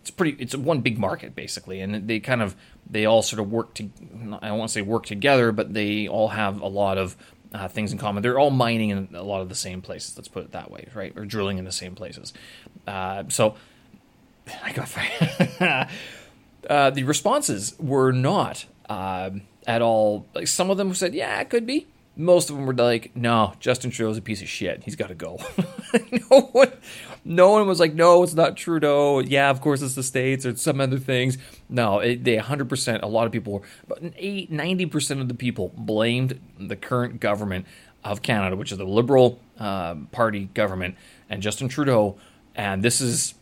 it's 0.00 0.10
pretty 0.10 0.36
it's 0.42 0.56
one 0.56 0.80
big 0.80 0.98
market 0.98 1.36
basically 1.36 1.80
and 1.80 2.08
they 2.08 2.18
kind 2.18 2.42
of 2.42 2.56
they 2.90 3.04
all 3.04 3.22
sort 3.22 3.38
of 3.38 3.52
work 3.52 3.72
to 3.74 3.88
i 4.42 4.48
don't 4.48 4.58
want 4.58 4.68
to 4.68 4.72
say 4.72 4.82
work 4.82 5.06
together 5.06 5.52
but 5.52 5.74
they 5.74 6.08
all 6.08 6.28
have 6.28 6.60
a 6.60 6.66
lot 6.66 6.98
of 6.98 7.16
uh, 7.54 7.68
things 7.68 7.92
in 7.92 7.98
common. 7.98 8.22
They're 8.22 8.38
all 8.38 8.50
mining 8.50 8.90
in 8.90 9.08
a 9.14 9.22
lot 9.22 9.40
of 9.42 9.48
the 9.48 9.54
same 9.54 9.82
places. 9.82 10.16
Let's 10.16 10.28
put 10.28 10.44
it 10.44 10.52
that 10.52 10.70
way, 10.70 10.88
right? 10.94 11.12
Or 11.16 11.24
drilling 11.24 11.58
in 11.58 11.64
the 11.64 11.72
same 11.72 11.94
places. 11.94 12.32
Uh, 12.86 13.24
so 13.28 13.56
I 14.62 14.72
got 14.72 14.88
uh, 16.70 16.90
the 16.90 17.04
responses 17.04 17.74
were 17.78 18.12
not 18.12 18.66
um, 18.88 19.42
at 19.66 19.82
all. 19.82 20.26
Like 20.34 20.48
some 20.48 20.70
of 20.70 20.78
them 20.78 20.94
said, 20.94 21.14
"Yeah, 21.14 21.40
it 21.40 21.50
could 21.50 21.66
be." 21.66 21.86
Most 22.16 22.50
of 22.50 22.56
them 22.56 22.66
were 22.66 22.74
like, 22.74 23.16
"No, 23.16 23.54
Justin 23.58 23.90
Trudeau's 23.90 24.18
a 24.18 24.22
piece 24.22 24.42
of 24.42 24.48
shit. 24.48 24.82
He's 24.84 24.96
got 24.96 25.08
to 25.08 25.14
go." 25.14 25.38
no 26.30 26.40
one, 26.52 26.72
no 27.24 27.50
one 27.52 27.66
was 27.66 27.80
like, 27.80 27.94
"No, 27.94 28.22
it's 28.22 28.34
not 28.34 28.56
Trudeau." 28.56 29.20
Yeah, 29.20 29.50
of 29.50 29.60
course 29.60 29.80
it's 29.82 29.94
the 29.94 30.02
states 30.02 30.44
or 30.44 30.54
some 30.56 30.80
other 30.80 30.98
things. 30.98 31.38
No, 31.68 32.00
it, 32.00 32.24
they 32.24 32.36
100%. 32.36 33.02
A 33.02 33.06
lot 33.06 33.26
of 33.26 33.32
people, 33.32 33.64
but 33.88 34.02
90% 34.02 35.20
of 35.20 35.28
the 35.28 35.34
people 35.34 35.72
blamed 35.74 36.38
the 36.58 36.76
current 36.76 37.20
government 37.20 37.66
of 38.04 38.22
Canada, 38.22 38.56
which 38.56 38.72
is 38.72 38.78
the 38.78 38.84
Liberal 38.84 39.40
uh, 39.58 39.94
Party 40.10 40.50
government 40.54 40.96
and 41.30 41.40
Justin 41.40 41.68
Trudeau, 41.68 42.18
and 42.54 42.82
this 42.82 43.00
is 43.00 43.34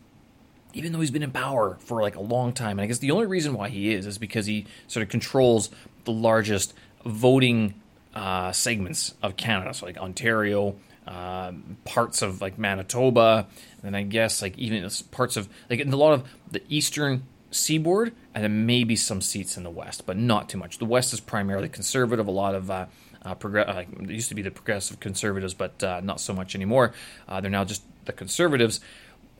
even 0.72 0.92
though 0.92 1.00
he's 1.00 1.10
been 1.10 1.22
in 1.22 1.32
power 1.32 1.76
for 1.80 2.00
like 2.00 2.14
a 2.14 2.20
long 2.20 2.52
time. 2.52 2.78
And 2.78 2.82
I 2.82 2.86
guess 2.86 2.98
the 2.98 3.10
only 3.10 3.26
reason 3.26 3.54
why 3.54 3.68
he 3.68 3.92
is 3.92 4.06
is 4.06 4.18
because 4.18 4.46
he 4.46 4.66
sort 4.86 5.02
of 5.02 5.08
controls 5.08 5.70
the 6.04 6.12
largest 6.12 6.74
voting 7.04 7.74
uh, 8.14 8.52
segments 8.52 9.14
of 9.22 9.36
Canada, 9.36 9.72
so 9.74 9.86
like 9.86 9.98
Ontario, 9.98 10.76
uh, 11.06 11.52
parts 11.84 12.22
of 12.22 12.40
like 12.40 12.58
Manitoba, 12.58 13.46
and 13.82 13.96
I 13.96 14.02
guess 14.02 14.42
like 14.42 14.58
even 14.58 14.88
parts 15.10 15.36
of 15.36 15.48
like 15.68 15.80
in 15.80 15.92
a 15.92 15.96
lot 15.96 16.12
of 16.12 16.28
the 16.50 16.62
eastern 16.68 17.24
seaboard, 17.50 18.12
and 18.34 18.44
then 18.44 18.66
maybe 18.66 18.96
some 18.96 19.20
seats 19.20 19.56
in 19.56 19.64
the 19.64 19.70
west, 19.70 20.06
but 20.06 20.16
not 20.16 20.48
too 20.48 20.58
much. 20.58 20.78
The 20.78 20.84
west 20.84 21.12
is 21.12 21.20
primarily 21.20 21.68
conservative. 21.68 22.28
A 22.28 22.30
lot 22.30 22.54
of 22.54 22.70
uh, 22.70 22.86
uh, 23.22 23.34
progress, 23.34 23.68
uh, 23.68 23.84
it 24.02 24.10
used 24.10 24.28
to 24.28 24.34
be 24.34 24.42
the 24.42 24.50
progressive 24.50 25.00
conservatives, 25.00 25.54
but 25.54 25.82
uh, 25.82 26.00
not 26.00 26.20
so 26.20 26.32
much 26.32 26.54
anymore. 26.54 26.92
Uh, 27.28 27.40
they're 27.40 27.50
now 27.50 27.64
just 27.64 27.82
the 28.04 28.12
conservatives, 28.12 28.80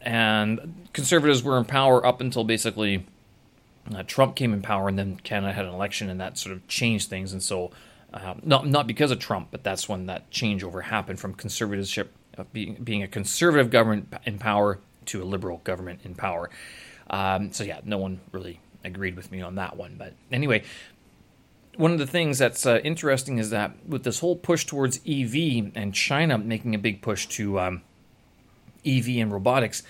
and 0.01 0.89
conservatives 0.93 1.43
were 1.43 1.59
in 1.59 1.65
power 1.65 2.05
up 2.05 2.21
until 2.21 2.45
basically 2.45 3.07
uh, 3.95 4.03
Trump 4.07 4.37
came 4.37 4.53
in 4.53 4.63
power, 4.63 4.89
and 4.89 4.99
then 4.99 5.17
Canada 5.17 5.53
had 5.53 5.65
an 5.65 5.73
election, 5.73 6.11
and 6.11 6.21
that 6.21 6.39
sort 6.39 6.55
of 6.55 6.67
changed 6.69 7.09
things. 7.09 7.33
And 7.33 7.43
so, 7.43 7.71
uh, 8.13 8.35
not 8.43 8.67
not 8.67 8.87
because 8.87 9.11
of 9.11 9.19
Trump, 9.19 9.49
but 9.51 9.63
that's 9.63 9.89
when 9.89 10.07
that 10.07 10.31
changeover 10.31 10.83
happened 10.83 11.21
from 11.21 11.35
conservatorship, 11.35 12.09
being 12.53 12.75
being 12.83 13.03
a 13.03 13.09
conservative 13.09 13.71
government 13.71 14.13
in 14.25 14.39
power 14.39 14.81
to 15.07 15.23
a 15.23 15.25
liberal 15.25 15.61
government 15.65 16.01
in 16.05 16.15
power. 16.15 16.51
Um, 17.09 17.53
so 17.53 17.65
yeah, 17.65 17.81
no 17.85 17.99
one 17.99 18.21
really 18.33 18.61
agreed 18.85 19.17
with 19.17 19.31
me 19.31 19.41
on 19.43 19.57
that 19.57 19.77
one. 19.77 19.97
But 19.99 20.15
anyway, 20.33 20.63
one 21.77 21.93
of 21.93 21.99
the 21.99 22.07
things 22.07 22.39
that's 22.39 22.67
uh, 22.67 22.81
interesting 22.85 23.39
is 23.39 23.51
that 23.51 23.73
with 23.87 24.05
this 24.05 24.21
whole 24.21 24.37
push 24.37 24.65
towards 24.67 25.01
EV 25.07 25.73
and 25.75 25.95
China 25.95 26.39
making 26.39 26.75
a 26.75 26.79
big 26.79 27.03
push 27.03 27.27
to 27.29 27.61
um, 27.61 27.83
EV 28.85 29.09
and 29.19 29.33
robotics, 29.33 29.83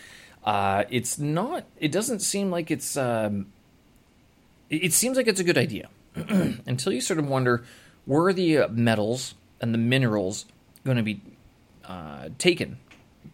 uh, 0.44 0.84
it's 0.90 1.18
not. 1.18 1.64
It 1.78 1.92
doesn't 1.92 2.20
seem 2.20 2.50
like 2.50 2.70
it's. 2.70 2.96
Um, 2.96 3.52
it, 4.68 4.92
seems 4.92 5.16
like 5.16 5.26
it's 5.26 5.40
a 5.40 5.44
good 5.44 5.58
idea 5.58 5.88
until 6.14 6.92
you 6.92 7.00
sort 7.00 7.18
of 7.18 7.26
wonder 7.26 7.64
where 8.10 8.24
are 8.24 8.32
the 8.32 8.58
uh, 8.58 8.68
metals 8.70 9.36
and 9.60 9.72
the 9.72 9.78
minerals 9.78 10.44
going 10.84 10.96
to 10.96 11.02
be 11.04 11.20
uh, 11.84 12.28
taken, 12.38 12.76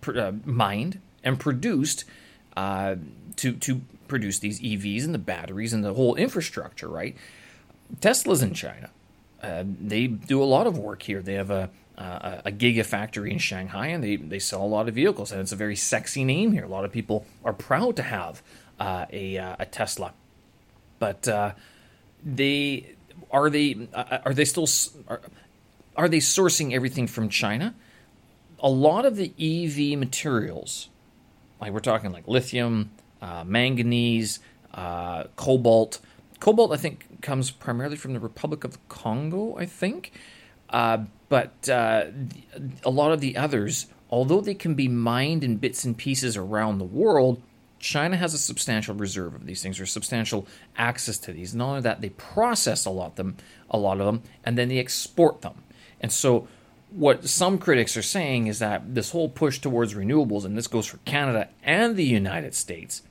pr- 0.02 0.18
uh, 0.18 0.32
mined, 0.44 1.00
and 1.24 1.40
produced 1.40 2.04
uh, 2.58 2.96
to 3.36 3.52
to 3.54 3.80
produce 4.06 4.38
these 4.38 4.60
EVs 4.60 5.02
and 5.02 5.14
the 5.14 5.18
batteries 5.18 5.72
and 5.72 5.82
the 5.82 5.94
whole 5.94 6.14
infrastructure, 6.16 6.88
right? 6.88 7.16
Tesla's 8.02 8.42
in 8.42 8.52
China. 8.52 8.90
Uh, 9.42 9.64
they 9.64 10.08
do 10.08 10.42
a 10.42 10.44
lot 10.44 10.66
of 10.66 10.76
work 10.76 11.02
here. 11.02 11.22
They 11.22 11.34
have 11.34 11.50
a, 11.50 11.70
a, 11.96 12.42
a 12.44 12.52
gigafactory 12.52 13.30
in 13.30 13.38
Shanghai, 13.38 13.86
and 13.86 14.04
they, 14.04 14.16
they 14.16 14.38
sell 14.38 14.62
a 14.62 14.66
lot 14.66 14.88
of 14.88 14.94
vehicles. 14.94 15.32
And 15.32 15.40
it's 15.40 15.52
a 15.52 15.56
very 15.56 15.76
sexy 15.76 16.22
name 16.22 16.52
here. 16.52 16.64
A 16.64 16.68
lot 16.68 16.84
of 16.84 16.92
people 16.92 17.24
are 17.44 17.54
proud 17.54 17.96
to 17.96 18.02
have 18.02 18.42
uh, 18.78 19.06
a, 19.10 19.38
uh, 19.38 19.56
a 19.58 19.64
Tesla. 19.64 20.12
But 20.98 21.26
uh, 21.26 21.52
they 22.22 22.95
are 23.30 23.50
they 23.50 23.88
uh, 23.92 24.18
are 24.24 24.34
they 24.34 24.44
still 24.44 24.68
are, 25.08 25.20
are 25.96 26.08
they 26.08 26.18
sourcing 26.18 26.72
everything 26.72 27.06
from 27.06 27.28
China? 27.28 27.74
A 28.60 28.68
lot 28.68 29.04
of 29.04 29.16
the 29.16 29.32
EV 29.38 29.98
materials, 29.98 30.88
like 31.60 31.72
we're 31.72 31.80
talking 31.80 32.10
like 32.10 32.26
lithium, 32.26 32.90
uh, 33.20 33.44
manganese, 33.44 34.40
cobalt 35.36 36.00
Cobalt, 36.40 36.72
I 36.72 36.76
think, 36.76 37.22
comes 37.22 37.50
primarily 37.50 37.96
from 37.96 38.12
the 38.12 38.20
Republic 38.20 38.64
of 38.64 38.88
Congo, 38.88 39.56
I 39.56 39.66
think. 39.66 40.12
Uh, 40.68 41.04
but 41.28 41.68
uh, 41.68 42.06
a 42.84 42.90
lot 42.90 43.12
of 43.12 43.20
the 43.20 43.36
others, 43.36 43.86
although 44.10 44.40
they 44.40 44.54
can 44.54 44.74
be 44.74 44.88
mined 44.88 45.42
in 45.44 45.56
bits 45.56 45.84
and 45.84 45.96
pieces 45.96 46.36
around 46.36 46.78
the 46.78 46.84
world, 46.84 47.40
China 47.78 48.16
has 48.16 48.34
a 48.34 48.38
substantial 48.38 48.94
reserve 48.94 49.34
of 49.34 49.46
these 49.46 49.62
things 49.62 49.78
or 49.78 49.86
substantial 49.86 50.46
access 50.76 51.18
to 51.18 51.32
these. 51.32 51.54
Not 51.54 51.68
only 51.68 51.80
that, 51.82 52.00
they 52.00 52.10
process 52.10 52.84
a 52.84 52.90
lot 52.90 53.10
of 53.10 53.16
them, 53.16 53.36
a 53.70 53.78
lot 53.78 54.00
of 54.00 54.06
them, 54.06 54.22
and 54.44 54.56
then 54.56 54.68
they 54.68 54.78
export 54.78 55.42
them. 55.42 55.62
And 56.00 56.12
so, 56.12 56.48
what 56.90 57.28
some 57.28 57.58
critics 57.58 57.96
are 57.96 58.02
saying 58.02 58.46
is 58.46 58.60
that 58.60 58.94
this 58.94 59.10
whole 59.10 59.28
push 59.28 59.58
towards 59.58 59.94
renewables, 59.94 60.44
and 60.44 60.56
this 60.56 60.68
goes 60.68 60.86
for 60.86 60.98
Canada 60.98 61.48
and 61.62 61.96
the 61.96 62.04
United 62.04 62.54
States, 62.54 63.02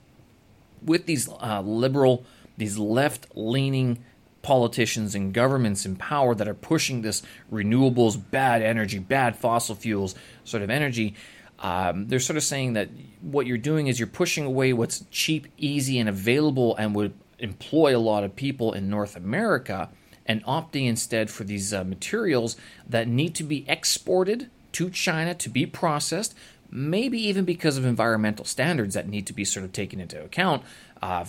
with 0.82 1.06
these 1.06 1.30
uh, 1.30 1.62
liberal 1.62 2.26
these 2.58 2.78
left 2.78 3.28
leaning 3.36 4.04
politicians 4.42 5.16
and 5.16 5.34
governments 5.34 5.86
in 5.86 5.96
power 5.96 6.36
that 6.36 6.48
are 6.48 6.54
pushing 6.54 7.02
this 7.02 7.24
renewables, 7.52 8.22
bad 8.30 8.62
energy, 8.62 9.00
bad 9.00 9.36
fossil 9.36 9.76
fuels 9.76 10.16
sort 10.44 10.64
of 10.64 10.70
energy. 10.70 11.16
Um, 11.60 12.08
they're 12.08 12.20
sort 12.20 12.38
of 12.38 12.44
saying 12.44 12.74
that 12.74 12.90
what 13.22 13.46
you're 13.46 13.58
doing 13.58 13.88
is 13.88 14.00
you're 14.00 14.08
pushing 14.08 14.46
away 14.46 14.74
what's 14.74 15.06
cheap, 15.12 15.48
easy, 15.58 16.00
and 16.00 16.10
available 16.10 16.76
and 16.76 16.94
would 16.96 17.14
employ 17.40 17.96
a 17.96 18.00
lot 18.00 18.24
of 18.24 18.36
people 18.36 18.74
in 18.74 18.90
North 18.90 19.16
America 19.16 19.90
and 20.26 20.44
opting 20.46 20.88
instead 20.88 21.30
for 21.30 21.44
these 21.44 21.74
uh, 21.74 21.84
materials 21.84 22.58
that 22.88 23.08
need 23.08 23.36
to 23.36 23.44
be 23.44 23.64
exported 23.70 24.50
to 24.74 24.90
China 24.90 25.34
to 25.36 25.50
be 25.50 25.66
processed, 25.66 26.36
maybe 26.70 27.20
even 27.20 27.46
because 27.46 27.78
of 27.78 27.86
environmental 27.86 28.44
standards 28.44 28.96
that 28.96 29.08
need 29.08 29.26
to 29.28 29.34
be 29.34 29.46
sort 29.46 29.64
of 29.64 29.72
taken 29.72 30.02
into 30.02 30.22
account 30.22 30.64
uh, 31.02 31.26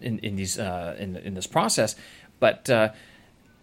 in 0.00 0.18
in 0.20 0.36
these 0.36 0.58
uh, 0.58 0.96
in 0.98 1.16
in 1.16 1.34
this 1.34 1.46
process, 1.46 1.94
but 2.40 2.68
uh, 2.70 2.88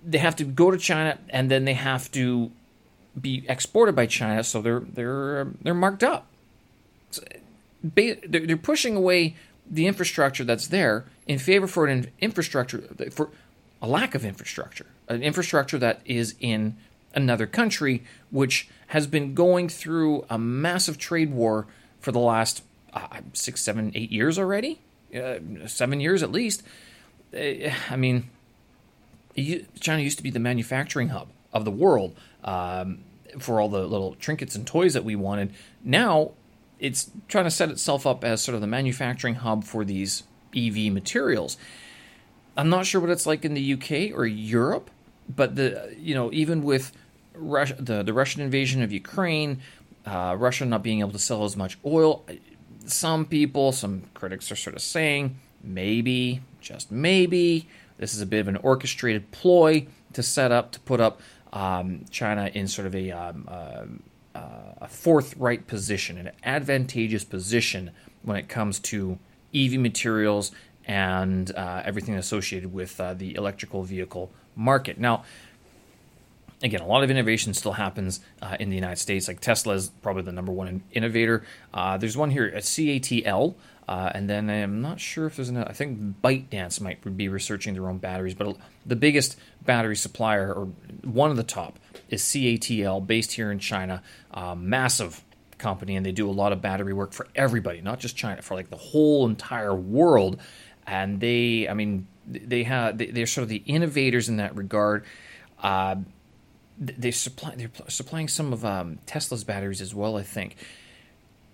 they 0.05 0.19
have 0.19 0.35
to 0.35 0.43
go 0.43 0.71
to 0.71 0.77
China 0.77 1.17
and 1.29 1.49
then 1.49 1.65
they 1.65 1.73
have 1.73 2.11
to 2.11 2.51
be 3.19 3.45
exported 3.47 3.95
by 3.95 4.05
China, 4.05 4.43
so 4.43 4.61
they're 4.61 4.81
they're 4.81 5.47
they're 5.61 5.73
marked 5.73 6.03
up. 6.03 6.27
So 7.11 7.21
they're 7.83 8.57
pushing 8.57 8.95
away 8.95 9.35
the 9.69 9.87
infrastructure 9.87 10.43
that's 10.43 10.67
there 10.67 11.05
in 11.27 11.39
favor 11.39 11.67
for 11.67 11.87
an 11.87 12.11
infrastructure 12.19 12.81
for 13.11 13.29
a 13.81 13.87
lack 13.87 14.15
of 14.15 14.25
infrastructure, 14.25 14.87
an 15.07 15.21
infrastructure 15.23 15.77
that 15.77 16.01
is 16.05 16.35
in 16.39 16.75
another 17.13 17.45
country, 17.45 18.03
which 18.31 18.67
has 18.87 19.07
been 19.07 19.33
going 19.33 19.69
through 19.69 20.25
a 20.29 20.37
massive 20.37 20.97
trade 20.97 21.31
war 21.31 21.67
for 21.99 22.11
the 22.11 22.19
last 22.19 22.63
uh, 22.93 23.21
six, 23.33 23.61
seven, 23.61 23.91
eight 23.95 24.11
years 24.11 24.37
already 24.37 24.79
uh, 25.15 25.39
seven 25.67 25.99
years 25.99 26.23
at 26.23 26.31
least. 26.31 26.63
Uh, 27.33 27.71
I 27.89 27.95
mean, 27.95 28.29
China 29.79 30.01
used 30.01 30.17
to 30.17 30.23
be 30.23 30.29
the 30.29 30.39
manufacturing 30.39 31.09
hub 31.09 31.29
of 31.53 31.65
the 31.65 31.71
world 31.71 32.15
um, 32.43 32.99
for 33.41 33.59
all 33.59 33.69
the 33.69 33.85
little 33.85 34.15
trinkets 34.15 34.55
and 34.55 34.65
toys 34.65 34.93
that 34.93 35.03
we 35.03 35.15
wanted. 35.15 35.53
Now 35.83 36.31
it's 36.79 37.11
trying 37.27 37.45
to 37.45 37.51
set 37.51 37.69
itself 37.69 38.05
up 38.05 38.23
as 38.23 38.41
sort 38.41 38.55
of 38.55 38.61
the 38.61 38.67
manufacturing 38.67 39.35
hub 39.35 39.63
for 39.63 39.85
these 39.85 40.23
EV 40.55 40.91
materials. 40.91 41.57
I'm 42.57 42.69
not 42.69 42.85
sure 42.85 43.01
what 43.01 43.09
it's 43.09 43.25
like 43.25 43.43
in 43.43 43.53
the 43.53 43.73
UK 43.73 44.17
or 44.17 44.25
Europe, 44.25 44.89
but 45.33 45.55
the 45.55 45.95
you 45.97 46.15
know 46.15 46.31
even 46.31 46.63
with 46.63 46.91
Russia, 47.33 47.75
the 47.79 48.03
the 48.03 48.13
Russian 48.13 48.41
invasion 48.41 48.81
of 48.81 48.91
Ukraine, 48.91 49.61
uh, 50.05 50.35
Russia 50.37 50.65
not 50.65 50.83
being 50.83 50.99
able 50.99 51.11
to 51.11 51.19
sell 51.19 51.43
as 51.43 51.57
much 51.57 51.77
oil, 51.85 52.25
some 52.85 53.25
people, 53.25 53.71
some 53.71 54.03
critics 54.13 54.51
are 54.51 54.55
sort 54.55 54.75
of 54.75 54.81
saying 54.81 55.37
maybe, 55.63 56.41
just 56.61 56.91
maybe, 56.91 57.67
this 57.97 58.13
is 58.13 58.21
a 58.21 58.25
bit 58.25 58.39
of 58.39 58.47
an 58.47 58.57
orchestrated 58.57 59.31
ploy 59.31 59.87
to 60.13 60.23
set 60.23 60.51
up, 60.51 60.71
to 60.73 60.79
put 60.81 61.01
up 61.01 61.19
um, 61.55 62.05
China 62.11 62.51
in 62.53 62.67
sort 62.67 62.85
of 62.85 62.93
a, 62.93 63.11
um, 63.11 63.47
uh, 63.47 63.85
uh, 64.37 64.41
a 64.81 64.87
forthright 64.87 65.65
position, 65.65 66.17
an 66.17 66.31
advantageous 66.43 67.23
position 67.23 67.91
when 68.21 68.37
it 68.37 68.47
comes 68.47 68.77
to 68.79 69.17
EV 69.55 69.79
materials 69.79 70.51
and 70.85 71.55
uh, 71.55 71.81
everything 71.85 72.15
associated 72.15 72.71
with 72.71 72.99
uh, 72.99 73.13
the 73.13 73.33
electrical 73.35 73.83
vehicle 73.83 74.29
market. 74.55 74.99
Now, 74.99 75.23
again, 76.61 76.81
a 76.81 76.87
lot 76.87 77.03
of 77.03 77.09
innovation 77.09 77.53
still 77.53 77.73
happens 77.73 78.19
uh, 78.41 78.57
in 78.59 78.69
the 78.69 78.75
United 78.75 78.97
States. 78.97 79.27
Like 79.27 79.39
Tesla 79.39 79.73
is 79.75 79.89
probably 80.01 80.23
the 80.23 80.33
number 80.33 80.51
one 80.51 80.83
innovator. 80.91 81.43
Uh, 81.73 81.97
there's 81.97 82.17
one 82.17 82.31
here 82.31 82.51
at 82.53 82.63
CATL, 82.63 83.55
uh, 83.87 84.11
and 84.13 84.29
then 84.29 84.49
I'm 84.49 84.81
not 84.81 84.99
sure 84.99 85.27
if 85.27 85.35
there's 85.35 85.49
another. 85.49 85.69
I 85.69 85.73
think 85.73 86.21
ByteDance 86.21 86.81
might 86.81 87.17
be 87.17 87.29
researching 87.29 87.73
their 87.75 87.87
own 87.87 87.99
batteries, 87.99 88.33
but 88.33 88.57
the 88.85 88.95
biggest 88.95 89.37
battery 89.63 89.95
supplier, 89.95 90.51
or 90.51 90.65
one 91.03 91.29
of 91.29 91.37
the 91.37 91.43
top, 91.43 91.77
is 92.09 92.23
CATL, 92.23 93.05
based 93.05 93.33
here 93.33 93.51
in 93.51 93.59
China. 93.59 94.01
Uh, 94.31 94.55
massive 94.55 95.23
company, 95.59 95.95
and 95.95 96.05
they 96.05 96.11
do 96.11 96.29
a 96.29 96.31
lot 96.31 96.51
of 96.51 96.61
battery 96.61 96.93
work 96.93 97.13
for 97.13 97.27
everybody, 97.35 97.81
not 97.81 97.99
just 97.99 98.15
China, 98.15 98.41
for 98.41 98.55
like 98.55 98.69
the 98.71 98.77
whole 98.77 99.27
entire 99.27 99.75
world. 99.75 100.39
And 100.87 101.19
they, 101.19 101.67
I 101.69 101.73
mean, 101.73 102.07
they 102.27 102.63
have 102.63 102.97
they're 102.97 103.27
sort 103.27 103.43
of 103.43 103.49
the 103.49 103.63
innovators 103.67 104.29
in 104.29 104.37
that 104.37 104.55
regard. 104.55 105.05
Uh, 105.61 105.97
they 106.79 107.11
supply 107.11 107.53
they're 107.55 107.71
supplying 107.87 108.27
some 108.27 108.51
of 108.51 108.65
um, 108.65 108.97
Tesla's 109.05 109.43
batteries 109.43 109.79
as 109.79 109.93
well. 109.93 110.17
I 110.17 110.23
think 110.23 110.57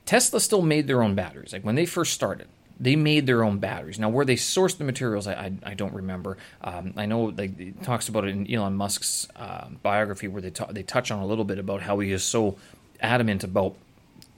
Tesla 0.05 0.39
still 0.39 0.61
made 0.61 0.87
their 0.87 1.01
own 1.03 1.15
batteries. 1.15 1.53
Like 1.53 1.63
when 1.63 1.75
they 1.75 1.85
first 1.85 2.13
started, 2.13 2.47
they 2.79 2.95
made 2.95 3.27
their 3.27 3.43
own 3.43 3.59
batteries. 3.59 3.99
Now, 3.99 4.09
where 4.09 4.25
they 4.25 4.35
sourced 4.35 4.77
the 4.77 4.83
materials, 4.83 5.27
I, 5.27 5.33
I, 5.33 5.53
I 5.63 5.73
don't 5.75 5.93
remember. 5.93 6.37
Um, 6.63 6.93
I 6.97 7.05
know 7.05 7.25
like 7.25 7.59
it 7.59 7.83
talks 7.83 8.09
about 8.09 8.25
it 8.25 8.29
in 8.29 8.51
Elon 8.51 8.75
Musk's 8.75 9.27
uh, 9.35 9.67
biography, 9.83 10.27
where 10.27 10.41
they 10.41 10.49
ta- 10.49 10.71
they 10.71 10.83
touch 10.83 11.11
on 11.11 11.19
a 11.19 11.25
little 11.25 11.45
bit 11.45 11.59
about 11.59 11.81
how 11.83 11.99
he 11.99 12.11
is 12.11 12.23
so 12.23 12.57
adamant 12.99 13.43
about 13.43 13.75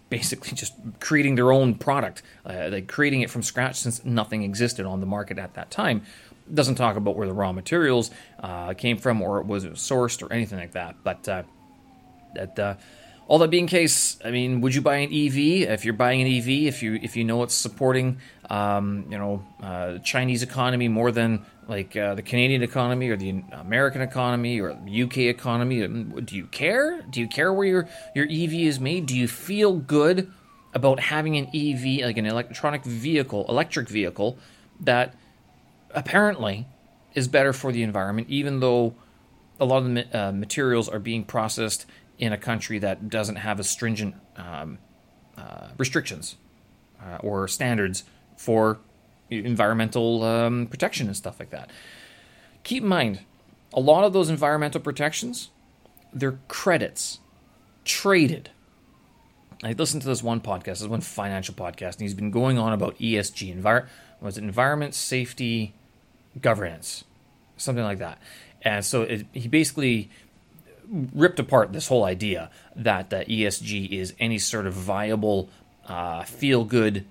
basically 0.10 0.52
just 0.56 0.74
creating 1.00 1.36
their 1.36 1.54
own 1.54 1.76
product, 1.76 2.22
uh, 2.46 2.68
like 2.70 2.88
creating 2.88 3.22
it 3.22 3.30
from 3.30 3.42
scratch 3.42 3.78
since 3.78 4.04
nothing 4.04 4.44
existed 4.44 4.86
on 4.86 5.00
the 5.00 5.06
market 5.06 5.40
at 5.40 5.54
that 5.54 5.72
time. 5.72 6.02
Doesn't 6.54 6.76
talk 6.76 6.98
about 6.98 7.16
where 7.16 7.26
the 7.26 7.34
raw 7.34 7.54
materials 7.54 8.12
uh, 8.42 8.74
came 8.74 8.98
from 8.98 9.22
or 9.22 9.42
was 9.42 9.64
it 9.64 9.74
sourced 9.74 10.22
or 10.22 10.32
anything 10.34 10.60
like 10.60 10.74
that. 10.74 10.98
But 11.02 11.30
uh, 11.30 11.44
that 12.36 12.60
uh, 12.60 12.76
all 13.28 13.40
that 13.40 13.50
being 13.50 13.68
case, 13.68 14.18
I 14.24 14.32
mean, 14.32 14.62
would 14.62 14.76
you 14.76 14.82
buy 14.82 14.98
an 14.98 15.14
EV 15.14 15.70
if 15.70 15.86
you're 15.86 15.94
buying 15.94 16.22
an 16.22 16.28
EV 16.28 16.68
if 16.68 16.84
you 16.84 17.00
if 17.02 17.16
you 17.16 17.24
know 17.24 17.44
it's 17.44 17.56
supporting 17.56 18.18
um, 18.50 19.06
you 19.10 19.18
know 19.18 19.46
uh, 19.62 20.00
Chinese 20.00 20.44
economy 20.44 20.88
more 20.88 21.12
than 21.12 21.46
like 21.68 21.96
uh, 21.96 22.16
the 22.16 22.22
Canadian 22.22 22.64
economy 22.64 23.10
or 23.10 23.16
the 23.16 23.44
American 23.54 24.02
economy 24.02 24.60
or 24.60 24.72
UK 24.72 25.18
economy? 25.20 25.88
Do 26.22 26.36
you 26.36 26.48
care? 26.48 27.02
Do 27.04 27.22
you 27.22 27.28
care 27.28 27.54
where 27.54 27.68
your 27.68 27.90
your 28.14 28.26
EV 28.26 28.54
is 28.54 28.80
made? 28.80 29.06
Do 29.06 29.18
you 29.18 29.28
feel 29.28 29.78
good 29.78 30.32
about 30.74 31.00
having 31.00 31.38
an 31.38 31.48
EV 31.54 32.06
like 32.06 32.18
an 32.18 32.26
electronic 32.26 32.84
vehicle, 32.84 33.46
electric 33.48 33.88
vehicle 33.88 34.38
that 34.82 35.14
apparently 35.92 36.68
is 37.14 37.28
better 37.28 37.54
for 37.54 37.72
the 37.72 37.84
environment, 37.84 38.28
even 38.30 38.60
though 38.60 38.96
a 39.60 39.66
lot 39.66 39.84
of 39.84 39.94
the 39.94 40.20
uh, 40.20 40.32
materials 40.32 40.90
are 40.90 41.00
being 41.00 41.24
processed 41.24 41.86
in 42.18 42.34
a 42.34 42.38
country 42.38 42.80
that 42.80 43.10
doesn't 43.10 43.38
have 43.38 43.60
as 43.60 43.70
stringent 43.70 44.16
um, 44.38 44.78
uh, 45.38 45.68
restrictions 45.78 46.36
uh, 47.02 47.18
or 47.22 47.48
standards 47.48 48.04
for 48.38 48.80
environmental 49.30 50.24
um, 50.24 50.68
protection 50.68 51.08
and 51.08 51.16
stuff 51.16 51.40
like 51.40 51.50
that. 51.50 51.70
Keep 52.64 52.84
in 52.84 52.90
mind, 52.90 53.20
a 53.74 53.80
lot 53.80 54.04
of 54.04 54.14
those 54.14 54.30
environmental 54.30 54.80
protections, 54.80 55.50
they're 56.14 56.40
credits 56.48 57.20
traded. 57.84 58.50
I 59.64 59.74
listened 59.74 60.02
to 60.04 60.08
this 60.08 60.22
one 60.22 60.42
podcast, 60.42 60.80
this 60.80 60.88
one 60.88 61.02
financial 61.02 61.56
podcast, 61.56 61.94
and 61.94 62.02
he's 62.02 62.14
been 62.14 62.32
going 62.32 62.58
on 62.58 62.74
about 62.74 62.98
ESG, 63.00 63.56
envir- 63.56 63.88
was 64.22 64.38
it 64.38 64.44
environment, 64.44 64.94
safety, 64.94 65.74
governance, 66.40 67.04
something 67.58 67.84
like 67.84 68.00
that. 68.00 68.20
And 68.62 68.84
so 68.86 69.04
it, 69.04 69.26
he 69.34 69.48
basically 69.48 70.10
ripped 70.90 71.40
apart 71.40 71.74
this 71.74 71.88
whole 71.88 72.04
idea 72.04 72.50
that 72.76 73.10
the 73.10 73.26
ESG 73.26 73.90
is 73.90 74.14
any 74.20 74.38
sort 74.40 74.68
of 74.68 74.74
viable, 74.74 75.50
uh, 75.88 76.24
feel 76.24 76.64
good 76.64 77.06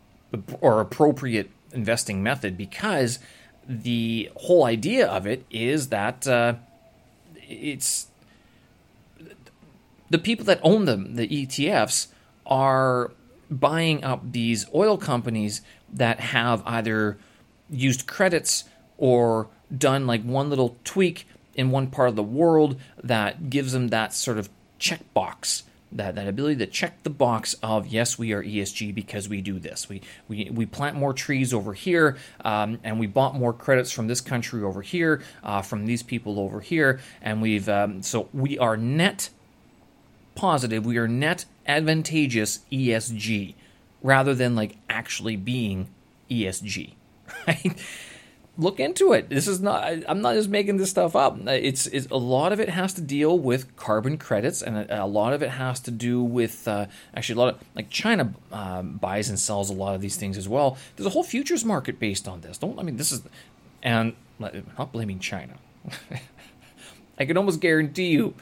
or 0.60 0.80
appropriate 0.80 1.50
investing 1.72 2.22
method 2.22 2.56
because 2.56 3.18
the 3.66 4.30
whole 4.36 4.64
idea 4.64 5.06
of 5.06 5.26
it 5.26 5.44
is 5.50 5.88
that 5.88 6.26
uh, 6.26 6.54
it's 7.36 8.08
the 10.10 10.18
people 10.18 10.44
that 10.44 10.60
own 10.62 10.84
them, 10.84 11.16
the 11.16 11.26
ETFs, 11.26 12.08
are 12.44 13.12
buying 13.50 14.02
up 14.04 14.32
these 14.32 14.66
oil 14.74 14.98
companies 14.98 15.62
that 15.92 16.20
have 16.20 16.62
either 16.66 17.18
used 17.70 18.06
credits 18.06 18.64
or 18.98 19.48
done 19.76 20.06
like 20.06 20.22
one 20.22 20.50
little 20.50 20.76
tweak 20.84 21.26
in 21.54 21.71
one 21.71 21.87
part 21.88 22.09
of 22.09 22.16
the 22.16 22.23
world 22.23 22.78
that 23.02 23.50
gives 23.50 23.73
them 23.73 23.88
that 23.88 24.12
sort 24.12 24.38
of 24.38 24.49
checkbox 24.80 25.62
that, 25.92 26.14
that 26.14 26.26
ability 26.26 26.56
to 26.56 26.66
check 26.66 27.02
the 27.02 27.11
box 27.11 27.54
of 27.62 27.87
yes 27.87 28.18
we 28.18 28.32
are 28.32 28.42
esg 28.42 28.94
because 28.94 29.28
we 29.28 29.40
do 29.40 29.59
this. 29.59 29.88
We 29.88 30.02
we, 30.28 30.50
we 30.50 30.66
plant 30.66 30.97
more 30.97 31.12
trees 31.12 31.52
over 31.52 31.75
here 31.75 32.16
um, 32.44 32.80
and 32.82 32.99
we 32.99 33.06
bought 33.06 33.35
more 33.35 33.52
credits 33.52 33.92
from 33.92 34.06
this 34.06 34.21
country 34.21 34.62
over 34.62 34.82
here 34.82 35.23
uh, 35.42 35.62
from 35.62 35.87
these 35.87 36.02
people 36.02 36.38
over 36.38 36.61
here 36.61 37.00
and 37.21 37.42
we've 37.42 37.68
um, 37.68 38.02
so 38.02 38.28
we 38.32 38.59
are 38.59 38.76
net 38.76 39.30
positive 40.35 40.87
we 40.87 40.97
are 40.97 41.09
net 41.09 41.44
advantageous 41.66 42.61
esg 42.73 43.54
rather 44.02 44.35
than 44.35 44.56
like 44.56 44.76
actually 44.88 45.37
being 45.37 45.88
esg 46.30 46.92
right 47.47 47.78
look 48.59 48.78
into 48.78 49.12
it. 49.12 49.29
This 49.29 49.48
is 49.48 49.61
not. 49.61 49.85
I'm 50.09 50.20
not 50.20 50.35
just 50.35 50.48
making 50.48 50.76
this 50.76 50.90
stuff 50.90 51.16
up. 51.16 51.38
It's, 51.46 51.87
it's 51.87 52.07
a 52.11 52.16
lot 52.16 52.53
of 52.53 52.61
it 52.61 52.68
has 52.68 52.92
to 52.94 53.00
deal 53.00 53.38
with 53.38 53.74
carbon 53.76 54.18
credits, 54.18 54.62
and 54.62 54.76
a, 54.76 55.05
a 55.05 55.07
lot 55.07 55.33
of 55.33 55.42
it 55.42 55.50
has 55.50 55.81
to 55.81 55.90
do 55.90 56.22
with 56.22 56.66
uh, 56.68 56.87
actually 57.14 57.37
a 57.37 57.44
lot 57.44 57.55
of 57.55 57.61
like 57.74 57.90
China 57.90 58.35
um, 58.50 58.94
buys 58.98 59.29
and 59.29 59.38
sells 59.38 59.70
a 59.70 59.74
lot 59.74 59.94
of 59.94 60.00
these 60.00 60.16
things 60.16 60.37
as 60.37 60.48
well. 60.48 60.76
There's 60.96 61.07
a 61.07 61.11
whole 61.11 61.24
futures 61.24 61.64
market 61.64 61.98
based 61.98 62.29
on 62.29 62.42
this. 62.42 62.59
Don't 62.59 62.79
I 62.79 62.83
mean 62.83 62.96
this 62.96 63.12
is, 63.12 63.22
and 63.83 64.14
I'm 64.40 64.64
not 64.79 64.92
blaming 64.92 65.18
China. 65.18 65.55
I 67.18 67.24
can 67.24 67.37
almost 67.37 67.61
guarantee 67.61 68.09
you. 68.09 68.35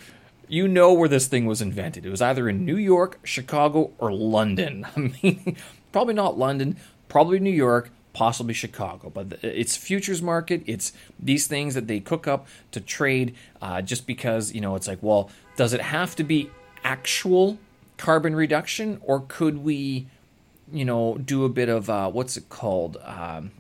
You 0.49 0.67
know 0.67 0.93
where 0.93 1.09
this 1.09 1.29
thing 1.29 1.47
was 1.47 1.63
invented. 1.63 2.05
It 2.05 2.11
was 2.11 2.21
either 2.21 2.49
in 2.49 2.65
New 2.65 2.77
York, 2.77 3.21
Chicago, 3.23 3.93
or 3.99 4.13
London. 4.13 4.85
I 4.97 5.13
mean, 5.23 5.57
probably 5.93 6.15
not 6.15 6.37
London, 6.37 6.77
probably 7.09 7.39
New 7.39 7.53
York, 7.53 7.91
possibly 8.21 8.53
Chicago. 8.53 9.09
But 9.09 9.43
it's 9.43 9.79
futures 9.79 10.21
market. 10.21 10.63
It's 10.67 10.93
these 11.19 11.47
things 11.47 11.73
that 11.73 11.87
they 11.87 12.01
cook 12.01 12.29
up 12.29 12.47
to 12.73 12.79
trade 12.79 13.35
uh, 13.63 13.81
just 13.81 14.07
because, 14.07 14.53
you 14.53 14.61
know, 14.61 14.77
it's 14.77 14.87
like, 14.87 14.99
well, 15.01 15.31
does 15.57 15.73
it 15.73 15.81
have 15.81 16.15
to 16.17 16.23
be 16.23 16.51
actual 16.85 17.57
carbon 17.97 18.37
reduction 18.37 19.01
or 19.01 19.25
could 19.27 19.65
we, 19.65 20.07
you 20.71 20.85
know, 20.85 21.17
do 21.17 21.47
a 21.47 21.49
bit 21.49 21.71
of, 21.71 21.89
uh, 21.89 22.11
what's 22.11 22.37
it 22.37 22.51
called? 22.51 22.99
Um, 23.03 23.53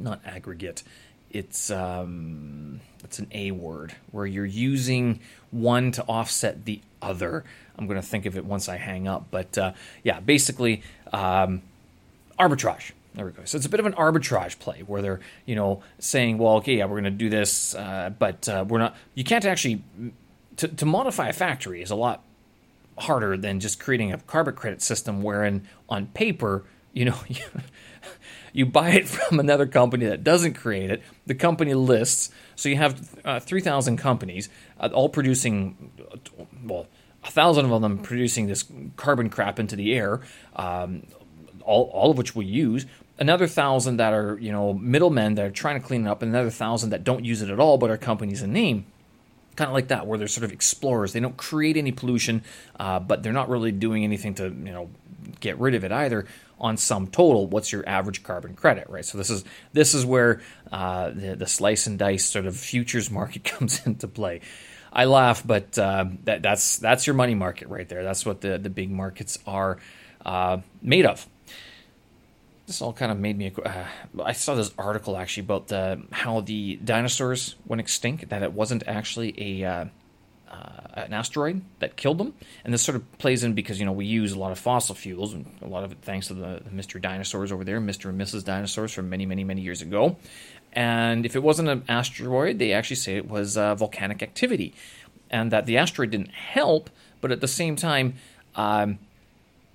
not 0.00 0.20
aggregate. 0.26 0.82
It's 1.30 1.70
um, 1.70 2.80
it's 3.04 3.20
an 3.20 3.28
A 3.30 3.52
word 3.52 3.94
where 4.10 4.26
you're 4.26 4.44
using 4.44 5.20
one 5.52 5.92
to 5.92 6.02
offset 6.08 6.64
the 6.64 6.80
other. 7.00 7.44
I'm 7.78 7.86
going 7.86 8.00
to 8.00 8.06
think 8.06 8.26
of 8.26 8.36
it 8.36 8.44
once 8.44 8.68
I 8.68 8.78
hang 8.78 9.06
up, 9.06 9.28
but 9.30 9.56
uh, 9.56 9.72
yeah, 10.02 10.18
basically 10.18 10.82
um, 11.12 11.62
arbitrage 12.36 12.90
there 13.14 13.26
we 13.26 13.32
go. 13.32 13.42
So 13.44 13.56
it's 13.56 13.66
a 13.66 13.68
bit 13.68 13.80
of 13.80 13.86
an 13.86 13.92
arbitrage 13.92 14.58
play 14.58 14.80
where 14.86 15.02
they're, 15.02 15.20
you 15.44 15.54
know, 15.54 15.82
saying, 15.98 16.38
well, 16.38 16.54
okay, 16.56 16.76
yeah, 16.76 16.84
we're 16.84 17.00
going 17.00 17.04
to 17.04 17.10
do 17.10 17.28
this, 17.28 17.74
uh, 17.74 18.10
but 18.18 18.48
uh, 18.48 18.64
we're 18.66 18.78
not. 18.78 18.96
You 19.14 19.24
can't 19.24 19.44
actually 19.44 19.82
to, 20.56 20.68
to 20.68 20.86
modify 20.86 21.28
a 21.28 21.32
factory 21.32 21.82
is 21.82 21.90
a 21.90 21.96
lot 21.96 22.22
harder 22.98 23.36
than 23.36 23.60
just 23.60 23.80
creating 23.80 24.12
a 24.12 24.18
carbon 24.18 24.54
credit 24.54 24.82
system 24.82 25.22
wherein 25.22 25.66
on 25.88 26.06
paper, 26.08 26.64
you 26.92 27.04
know, 27.04 27.18
you, 27.28 27.44
you 28.52 28.66
buy 28.66 28.90
it 28.90 29.08
from 29.08 29.40
another 29.40 29.66
company 29.66 30.06
that 30.06 30.22
doesn't 30.22 30.54
create 30.54 30.90
it. 30.90 31.02
The 31.26 31.34
company 31.34 31.74
lists, 31.74 32.30
so 32.54 32.68
you 32.68 32.76
have 32.76 33.18
uh, 33.24 33.40
three 33.40 33.60
thousand 33.60 33.96
companies 33.96 34.48
uh, 34.78 34.90
all 34.92 35.08
producing, 35.08 35.92
well, 36.64 36.86
a 37.24 37.30
thousand 37.30 37.70
of 37.70 37.82
them 37.82 37.98
producing 37.98 38.46
this 38.46 38.64
carbon 38.96 39.30
crap 39.30 39.58
into 39.58 39.76
the 39.76 39.94
air. 39.94 40.20
Um, 40.54 41.04
all, 41.64 41.90
all 41.92 42.10
of 42.10 42.18
which 42.18 42.34
we 42.34 42.44
use 42.44 42.86
another 43.18 43.46
thousand 43.46 43.98
that 43.98 44.12
are 44.12 44.38
you 44.38 44.52
know 44.52 44.74
middlemen 44.74 45.36
that 45.36 45.46
are 45.46 45.50
trying 45.50 45.80
to 45.80 45.86
clean 45.86 46.06
it 46.06 46.10
up, 46.10 46.22
and 46.22 46.34
another 46.34 46.50
thousand 46.50 46.90
that 46.90 47.04
don't 47.04 47.24
use 47.24 47.42
it 47.42 47.50
at 47.50 47.58
all, 47.58 47.78
but 47.78 47.90
are 47.90 47.96
companies 47.96 48.42
in 48.42 48.52
name. 48.52 48.86
Kind 49.54 49.68
of 49.68 49.74
like 49.74 49.88
that, 49.88 50.06
where 50.06 50.18
they're 50.18 50.28
sort 50.28 50.44
of 50.44 50.52
explorers. 50.52 51.12
They 51.12 51.20
don't 51.20 51.36
create 51.36 51.76
any 51.76 51.92
pollution, 51.92 52.42
uh, 52.80 52.98
but 53.00 53.22
they're 53.22 53.34
not 53.34 53.50
really 53.50 53.70
doing 53.70 54.02
anything 54.02 54.34
to 54.34 54.44
you 54.44 54.72
know 54.72 54.90
get 55.40 55.58
rid 55.58 55.74
of 55.74 55.84
it 55.84 55.92
either. 55.92 56.26
On 56.58 56.76
sum 56.76 57.08
total, 57.08 57.48
what's 57.48 57.72
your 57.72 57.86
average 57.88 58.22
carbon 58.22 58.54
credit, 58.54 58.88
right? 58.88 59.04
So 59.04 59.18
this 59.18 59.30
is 59.30 59.44
this 59.72 59.94
is 59.94 60.06
where 60.06 60.40
uh, 60.70 61.10
the, 61.10 61.36
the 61.36 61.46
slice 61.46 61.86
and 61.86 61.98
dice 61.98 62.24
sort 62.24 62.46
of 62.46 62.56
futures 62.56 63.10
market 63.20 63.44
comes 63.44 63.84
into 63.86 64.08
play. 64.08 64.40
I 64.94 65.06
laugh, 65.06 65.42
but 65.44 65.78
uh, 65.78 66.06
that, 66.24 66.42
that's 66.42 66.78
that's 66.78 67.06
your 67.06 67.14
money 67.14 67.34
market 67.34 67.68
right 67.68 67.88
there. 67.88 68.02
That's 68.04 68.24
what 68.24 68.40
the 68.40 68.58
the 68.58 68.70
big 68.70 68.90
markets 68.90 69.38
are 69.46 69.78
uh, 70.24 70.58
made 70.80 71.04
of 71.04 71.26
this 72.72 72.80
all 72.80 72.92
kind 72.92 73.12
of 73.12 73.18
made 73.18 73.36
me. 73.36 73.52
Uh, 73.64 73.84
I 74.24 74.32
saw 74.32 74.54
this 74.54 74.72
article 74.78 75.16
actually 75.16 75.42
about 75.42 75.68
the 75.68 76.02
how 76.10 76.40
the 76.40 76.76
dinosaurs 76.76 77.54
went 77.66 77.80
extinct. 77.80 78.30
That 78.30 78.42
it 78.42 78.52
wasn't 78.52 78.82
actually 78.86 79.34
a 79.36 79.64
uh, 79.64 79.84
uh, 80.50 80.56
an 80.94 81.12
asteroid 81.12 81.62
that 81.80 81.96
killed 81.96 82.16
them, 82.18 82.32
and 82.64 82.72
this 82.72 82.82
sort 82.82 82.96
of 82.96 83.18
plays 83.18 83.44
in 83.44 83.52
because 83.52 83.78
you 83.78 83.84
know 83.84 83.92
we 83.92 84.06
use 84.06 84.32
a 84.32 84.38
lot 84.38 84.52
of 84.52 84.58
fossil 84.58 84.94
fuels, 84.94 85.34
and 85.34 85.46
a 85.60 85.68
lot 85.68 85.84
of 85.84 85.92
it 85.92 85.98
thanks 86.00 86.28
to 86.28 86.34
the, 86.34 86.62
the 86.64 86.70
Mr. 86.70 87.00
Dinosaurs 87.00 87.52
over 87.52 87.62
there, 87.62 87.78
Mr. 87.78 88.08
and 88.08 88.18
Mrs. 88.18 88.42
Dinosaurs 88.44 88.92
from 88.92 89.10
many, 89.10 89.26
many, 89.26 89.44
many 89.44 89.60
years 89.60 89.82
ago. 89.82 90.16
And 90.72 91.26
if 91.26 91.36
it 91.36 91.42
wasn't 91.42 91.68
an 91.68 91.84
asteroid, 91.86 92.58
they 92.58 92.72
actually 92.72 92.96
say 92.96 93.16
it 93.16 93.28
was 93.28 93.58
uh, 93.58 93.74
volcanic 93.74 94.22
activity, 94.22 94.72
and 95.30 95.52
that 95.52 95.66
the 95.66 95.76
asteroid 95.76 96.10
didn't 96.10 96.30
help, 96.30 96.88
but 97.20 97.30
at 97.30 97.40
the 97.42 97.48
same 97.48 97.76
time. 97.76 98.14
Um, 98.54 98.98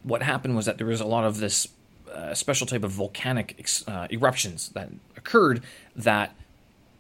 what 0.04 0.22
happened 0.22 0.56
was 0.56 0.68
that 0.68 0.78
there 0.78 0.88
was 0.88 1.02
a 1.02 1.06
lot 1.06 1.26
of 1.26 1.40
this 1.40 1.68
a 2.18 2.36
special 2.36 2.68
type 2.68 2.84
of 2.84 2.92
volcanic 2.92 3.68
uh, 3.88 4.08
eruptions 4.12 4.70
that 4.70 4.90
occurred 5.16 5.64
that 5.96 6.36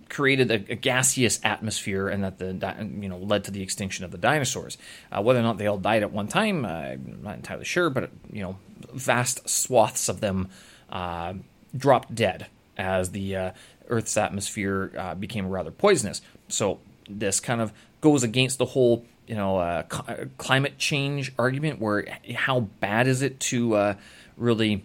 created 0.10 0.51
a, 0.51 0.56
a, 0.71 0.75
gaseous 0.75 1.39
atmosphere 1.43 2.08
and 2.08 2.23
that 2.23 2.38
the 2.38 2.53
you 2.99 3.10
know 3.10 3.17
led 3.17 3.43
to 3.43 3.51
the 3.51 3.62
extinction 3.62 4.06
of 4.06 4.12
the 4.12 4.17
dinosaurs. 4.17 4.77
Uh, 5.12 5.21
whether 5.21 5.39
or 5.39 5.43
not 5.43 5.58
they 5.58 5.67
all 5.67 5.77
died 5.77 6.03
at 6.03 6.12
one 6.12 6.27
time, 6.27 6.65
uh, 6.65 6.69
I'm 6.69 7.19
not 7.23 7.36
entirely 7.36 7.65
sure, 7.65 7.89
but 7.89 8.10
you 8.32 8.41
know, 8.41 8.58
vast 8.93 9.49
swaths 9.49 10.10
of 10.10 10.21
them 10.21 10.49
uh, 10.89 11.34
dropped 11.75 12.15
dead 12.15 12.47
as 12.77 13.12
the 13.12 13.36
uh, 13.36 13.51
Earth's 13.89 14.17
atmosphere 14.17 14.91
uh, 14.97 15.15
became 15.15 15.47
rather 15.47 15.71
poisonous. 15.71 16.21
So 16.47 16.80
this 17.10 17.39
kind 17.39 17.62
of 17.62 17.73
goes 18.01 18.23
against 18.23 18.58
the 18.58 18.65
whole 18.65 19.06
you 19.27 19.36
know 19.36 19.84
cl- 19.91 20.27
climate 20.38 20.77
change 20.77 21.34
argument, 21.38 21.82
where 21.82 22.06
how 22.36 22.62
bad 22.62 23.08
is 23.08 23.21
it 23.21 23.39
to 23.41 23.95
really 24.38 24.84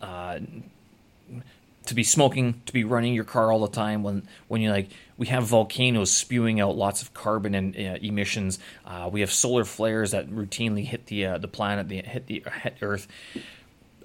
uh, 0.00 0.38
to 1.86 1.94
be 1.94 2.04
smoking, 2.04 2.62
to 2.66 2.72
be 2.72 2.84
running 2.84 3.14
your 3.14 3.24
car 3.24 3.50
all 3.52 3.60
the 3.60 3.72
time 3.72 4.02
when 4.02 4.26
when 4.48 4.60
you 4.60 4.70
like 4.70 4.90
we 5.16 5.26
have 5.26 5.44
volcanoes 5.44 6.10
spewing 6.10 6.60
out 6.60 6.76
lots 6.76 7.02
of 7.02 7.12
carbon 7.14 7.54
and 7.54 7.76
uh, 7.76 7.98
emissions. 8.00 8.58
Uh, 8.86 9.08
we 9.12 9.20
have 9.20 9.32
solar 9.32 9.64
flares 9.64 10.12
that 10.12 10.30
routinely 10.30 10.84
hit 10.84 11.06
the 11.06 11.26
uh, 11.26 11.38
the 11.38 11.48
planet, 11.48 11.88
the, 11.88 11.96
hit 12.02 12.26
the 12.26 12.44
hit 12.62 12.76
Earth. 12.80 13.08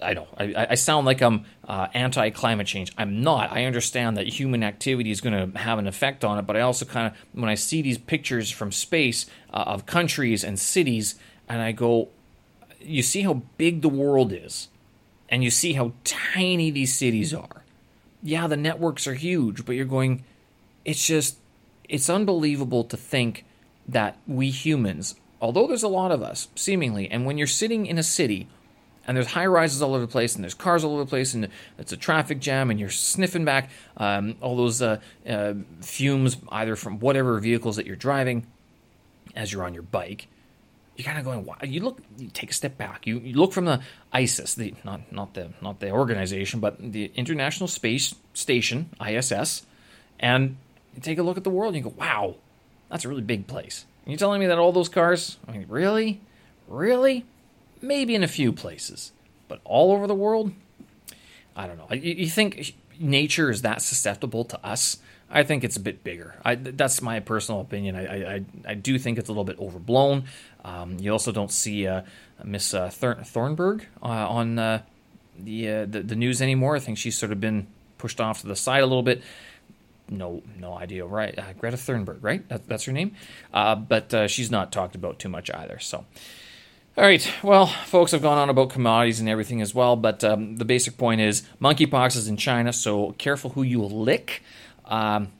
I 0.02 0.14
know 0.14 0.26
I, 0.36 0.66
I 0.70 0.74
sound 0.74 1.06
like 1.06 1.22
I'm 1.22 1.44
uh, 1.66 1.88
anti 1.94 2.30
climate 2.30 2.66
change. 2.66 2.92
I'm 2.98 3.22
not. 3.22 3.52
I 3.52 3.64
understand 3.64 4.16
that 4.16 4.26
human 4.26 4.62
activity 4.62 5.10
is 5.10 5.20
going 5.20 5.52
to 5.52 5.58
have 5.58 5.78
an 5.78 5.86
effect 5.86 6.24
on 6.24 6.38
it, 6.38 6.42
but 6.42 6.56
I 6.56 6.60
also 6.60 6.84
kind 6.84 7.06
of 7.06 7.18
when 7.32 7.48
I 7.48 7.54
see 7.54 7.82
these 7.82 7.98
pictures 7.98 8.50
from 8.50 8.72
space 8.72 9.26
uh, 9.52 9.64
of 9.66 9.86
countries 9.86 10.44
and 10.44 10.58
cities, 10.58 11.14
and 11.48 11.62
I 11.62 11.72
go, 11.72 12.08
you 12.80 13.02
see 13.02 13.22
how 13.22 13.42
big 13.56 13.82
the 13.82 13.88
world 13.88 14.32
is, 14.32 14.68
and 15.28 15.42
you 15.42 15.50
see 15.50 15.74
how 15.74 15.92
tiny 16.04 16.70
these 16.70 16.94
cities 16.94 17.34
are. 17.34 17.64
Yeah, 18.22 18.46
the 18.46 18.56
networks 18.56 19.06
are 19.06 19.14
huge, 19.14 19.64
but 19.64 19.76
you're 19.76 19.84
going, 19.84 20.24
it's 20.84 21.06
just, 21.06 21.38
it's 21.88 22.10
unbelievable 22.10 22.84
to 22.84 22.96
think 22.96 23.44
that 23.88 24.18
we 24.26 24.50
humans, 24.50 25.14
although 25.40 25.66
there's 25.66 25.82
a 25.82 25.88
lot 25.88 26.10
of 26.10 26.22
us, 26.22 26.48
seemingly, 26.56 27.08
and 27.10 27.24
when 27.24 27.38
you're 27.38 27.46
sitting 27.46 27.86
in 27.86 27.98
a 27.98 28.02
city 28.02 28.48
and 29.06 29.16
there's 29.16 29.28
high 29.28 29.46
rises 29.46 29.80
all 29.80 29.94
over 29.94 30.04
the 30.04 30.10
place, 30.10 30.34
and 30.34 30.42
there's 30.42 30.54
cars 30.54 30.82
all 30.82 30.94
over 30.94 31.04
the 31.04 31.08
place, 31.08 31.32
and 31.32 31.48
it's 31.78 31.92
a 31.92 31.96
traffic 31.96 32.40
jam, 32.40 32.70
and 32.70 32.80
you're 32.80 32.90
sniffing 32.90 33.44
back 33.44 33.70
um, 33.96 34.34
all 34.40 34.56
those 34.56 34.82
uh, 34.82 34.98
uh, 35.28 35.54
fumes, 35.80 36.38
either 36.48 36.74
from 36.74 36.98
whatever 36.98 37.38
vehicles 37.38 37.76
that 37.76 37.86
you're 37.86 37.94
driving 37.94 38.44
as 39.36 39.52
you're 39.52 39.62
on 39.62 39.74
your 39.74 39.84
bike. 39.84 40.26
You're 40.96 41.04
kind 41.04 41.18
of 41.18 41.24
going. 41.24 41.44
Wow. 41.44 41.56
You 41.62 41.80
look. 41.80 42.00
You 42.18 42.28
take 42.28 42.50
a 42.50 42.54
step 42.54 42.78
back. 42.78 43.06
You, 43.06 43.18
you 43.18 43.34
look 43.34 43.52
from 43.52 43.66
the 43.66 43.80
ISIS, 44.12 44.54
the 44.54 44.74
not 44.84 45.12
not 45.12 45.34
the 45.34 45.50
not 45.60 45.80
the 45.80 45.90
organization, 45.90 46.60
but 46.60 46.78
the 46.80 47.10
International 47.14 47.68
Space 47.68 48.14
Station 48.34 48.90
(ISS), 49.00 49.66
and 50.18 50.56
you 50.94 51.02
take 51.02 51.18
a 51.18 51.22
look 51.22 51.36
at 51.36 51.44
the 51.44 51.50
world. 51.50 51.74
and 51.74 51.84
You 51.84 51.90
go, 51.90 51.96
wow, 51.98 52.36
that's 52.88 53.04
a 53.04 53.08
really 53.08 53.22
big 53.22 53.46
place. 53.46 53.84
And 54.04 54.12
you're 54.12 54.18
telling 54.18 54.40
me 54.40 54.46
that 54.46 54.58
all 54.58 54.72
those 54.72 54.88
cars? 54.88 55.36
I 55.46 55.52
mean, 55.52 55.66
really, 55.68 56.20
really? 56.66 57.24
maybe 57.80 58.14
in 58.14 58.22
a 58.22 58.28
few 58.28 58.52
places, 58.52 59.12
but 59.48 59.60
all 59.64 59.92
over 59.92 60.06
the 60.06 60.14
world, 60.14 60.52
I 61.54 61.66
don't 61.66 61.78
know. 61.78 61.88
You, 61.90 62.14
you 62.14 62.28
think 62.28 62.74
nature 62.98 63.50
is 63.50 63.62
that 63.62 63.82
susceptible 63.82 64.44
to 64.44 64.64
us? 64.64 64.98
I 65.30 65.42
think 65.42 65.64
it's 65.64 65.76
a 65.76 65.80
bit 65.80 66.04
bigger. 66.04 66.36
I, 66.44 66.54
that's 66.54 67.02
my 67.02 67.18
personal 67.20 67.60
opinion. 67.60 67.96
I, 67.96 68.36
I, 68.36 68.44
I 68.68 68.74
do 68.74 68.98
think 68.98 69.18
it's 69.18 69.28
a 69.28 69.32
little 69.32 69.44
bit 69.44 69.58
overblown. 69.58 70.24
Um, 70.64 70.98
you 71.00 71.10
also 71.10 71.32
don't 71.32 71.50
see 71.50 71.86
uh, 71.86 72.02
Miss 72.44 72.72
uh, 72.72 72.90
Thornburg 72.90 73.86
uh, 74.02 74.06
on 74.06 74.58
uh, 74.58 74.82
the, 75.38 75.68
uh, 75.68 75.86
the, 75.86 76.02
the 76.02 76.16
news 76.16 76.40
anymore. 76.40 76.76
I 76.76 76.78
think 76.78 76.98
she's 76.98 77.18
sort 77.18 77.32
of 77.32 77.40
been 77.40 77.66
pushed 77.98 78.20
off 78.20 78.42
to 78.42 78.46
the 78.46 78.56
side 78.56 78.82
a 78.82 78.86
little 78.86 79.02
bit. 79.02 79.22
No, 80.08 80.42
no 80.56 80.74
idea. 80.74 81.04
Right, 81.04 81.36
uh, 81.36 81.52
Greta 81.58 81.76
Thunberg, 81.76 82.18
right? 82.20 82.48
That, 82.48 82.68
that's 82.68 82.84
her 82.84 82.92
name. 82.92 83.16
but 83.52 84.30
she's 84.30 84.50
not 84.52 84.70
talked 84.70 84.94
about 84.94 85.18
too 85.18 85.28
much 85.28 85.50
either. 85.50 85.80
So. 85.80 86.04
All 86.98 87.04
right, 87.04 87.30
well, 87.42 87.66
folks, 87.66 88.14
I've 88.14 88.22
gone 88.22 88.38
on 88.38 88.48
about 88.48 88.70
commodities 88.70 89.20
and 89.20 89.28
everything 89.28 89.60
as 89.60 89.74
well, 89.74 89.96
but 89.96 90.24
um, 90.24 90.56
the 90.56 90.64
basic 90.64 90.96
point 90.96 91.20
is 91.20 91.42
monkeypox 91.60 92.16
is 92.16 92.26
in 92.26 92.38
China, 92.38 92.72
so 92.72 93.12
careful 93.18 93.50
who 93.50 93.62
you 93.62 93.82
lick. 93.82 94.42
Um, 94.86 95.30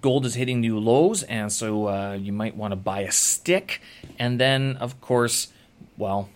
gold 0.00 0.24
is 0.26 0.36
hitting 0.36 0.60
new 0.60 0.78
lows, 0.78 1.24
and 1.24 1.52
so 1.52 1.88
uh, 1.88 2.12
you 2.12 2.32
might 2.32 2.56
want 2.56 2.70
to 2.70 2.76
buy 2.76 3.00
a 3.00 3.10
stick. 3.10 3.80
And 4.16 4.38
then, 4.38 4.76
of 4.76 5.00
course, 5.00 5.48
well, 5.96 6.28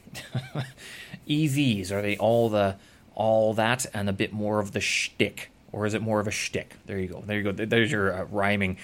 EVs 1.29 1.93
are 1.93 2.03
they 2.03 2.17
all 2.17 2.49
the 2.49 2.75
all 3.15 3.55
that 3.55 3.87
and 3.95 4.09
a 4.09 4.13
bit 4.13 4.33
more 4.33 4.59
of 4.59 4.73
the 4.73 4.81
shtick, 4.81 5.53
or 5.71 5.87
is 5.87 5.95
it 5.95 6.03
more 6.03 6.19
of 6.19 6.27
a 6.27 6.33
shtick? 6.33 6.75
There 6.87 6.99
you 6.99 7.07
go. 7.07 7.23
There 7.25 7.39
you 7.39 7.53
go. 7.53 7.53
There's 7.53 7.93
your 7.93 8.13
uh, 8.13 8.25
rhyming 8.25 8.79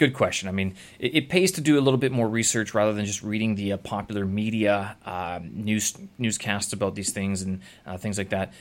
good 0.00 0.14
question. 0.14 0.48
I 0.48 0.52
mean, 0.52 0.74
it, 0.98 1.14
it, 1.14 1.28
pays 1.28 1.52
to 1.52 1.60
do 1.60 1.78
a 1.78 1.82
little 1.82 1.98
bit 1.98 2.10
more 2.10 2.26
research 2.26 2.72
rather 2.72 2.94
than 2.94 3.04
just 3.04 3.22
reading 3.22 3.54
the 3.54 3.74
uh, 3.74 3.76
popular 3.76 4.24
media 4.24 4.96
uh, 5.04 5.40
news 5.42 5.94
newscasts 6.16 6.72
about 6.72 6.94
these 6.94 7.12
things 7.12 7.42
and 7.42 7.60
uh, 7.86 7.98
things 7.98 8.16
like 8.16 8.30
that. 8.30 8.54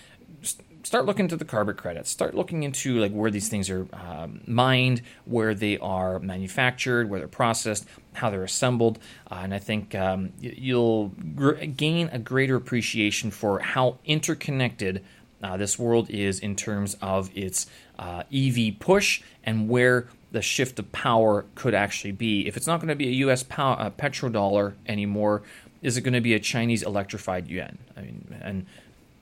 Start 0.83 1.05
looking 1.05 1.25
into 1.25 1.37
the 1.37 1.45
carbon 1.45 1.75
credits. 1.75 2.09
Start 2.09 2.35
looking 2.35 2.63
into 2.63 2.99
like 2.99 3.13
where 3.13 3.31
these 3.31 3.47
things 3.47 3.69
are 3.69 3.87
um, 3.93 4.41
mined, 4.47 5.01
where 5.23 5.53
they 5.53 5.77
are 5.77 6.19
manufactured, 6.19 7.09
where 7.09 7.19
they're 7.19 7.29
processed, 7.29 7.87
how 8.13 8.29
they're 8.29 8.43
assembled, 8.43 8.99
uh, 9.31 9.39
and 9.41 9.53
I 9.53 9.59
think 9.59 9.95
um, 9.95 10.33
you'll 10.41 11.13
gr- 11.35 11.63
gain 11.65 12.09
a 12.11 12.19
greater 12.19 12.57
appreciation 12.57 13.31
for 13.31 13.59
how 13.59 13.99
interconnected 14.03 15.05
uh, 15.41 15.55
this 15.55 15.79
world 15.79 16.09
is 16.09 16.39
in 16.41 16.57
terms 16.57 16.97
of 17.01 17.29
its 17.33 17.65
uh, 17.97 18.23
EV 18.33 18.77
push 18.79 19.21
and 19.45 19.69
where 19.69 20.07
the 20.31 20.41
shift 20.41 20.79
of 20.79 20.91
power 20.91 21.45
could 21.55 21.73
actually 21.73 22.11
be. 22.11 22.47
If 22.47 22.57
it's 22.57 22.67
not 22.67 22.79
going 22.79 22.89
to 22.89 22.95
be 22.95 23.07
a 23.07 23.11
U.S. 23.11 23.43
Pow- 23.43 23.73
uh, 23.73 23.89
petrodollar 23.89 24.73
anymore, 24.87 25.41
is 25.81 25.97
it 25.97 26.01
going 26.01 26.13
to 26.13 26.21
be 26.21 26.33
a 26.33 26.39
Chinese 26.39 26.83
electrified 26.83 27.47
yuan? 27.47 27.77
I 27.97 28.01
mean, 28.01 28.35
and 28.41 28.65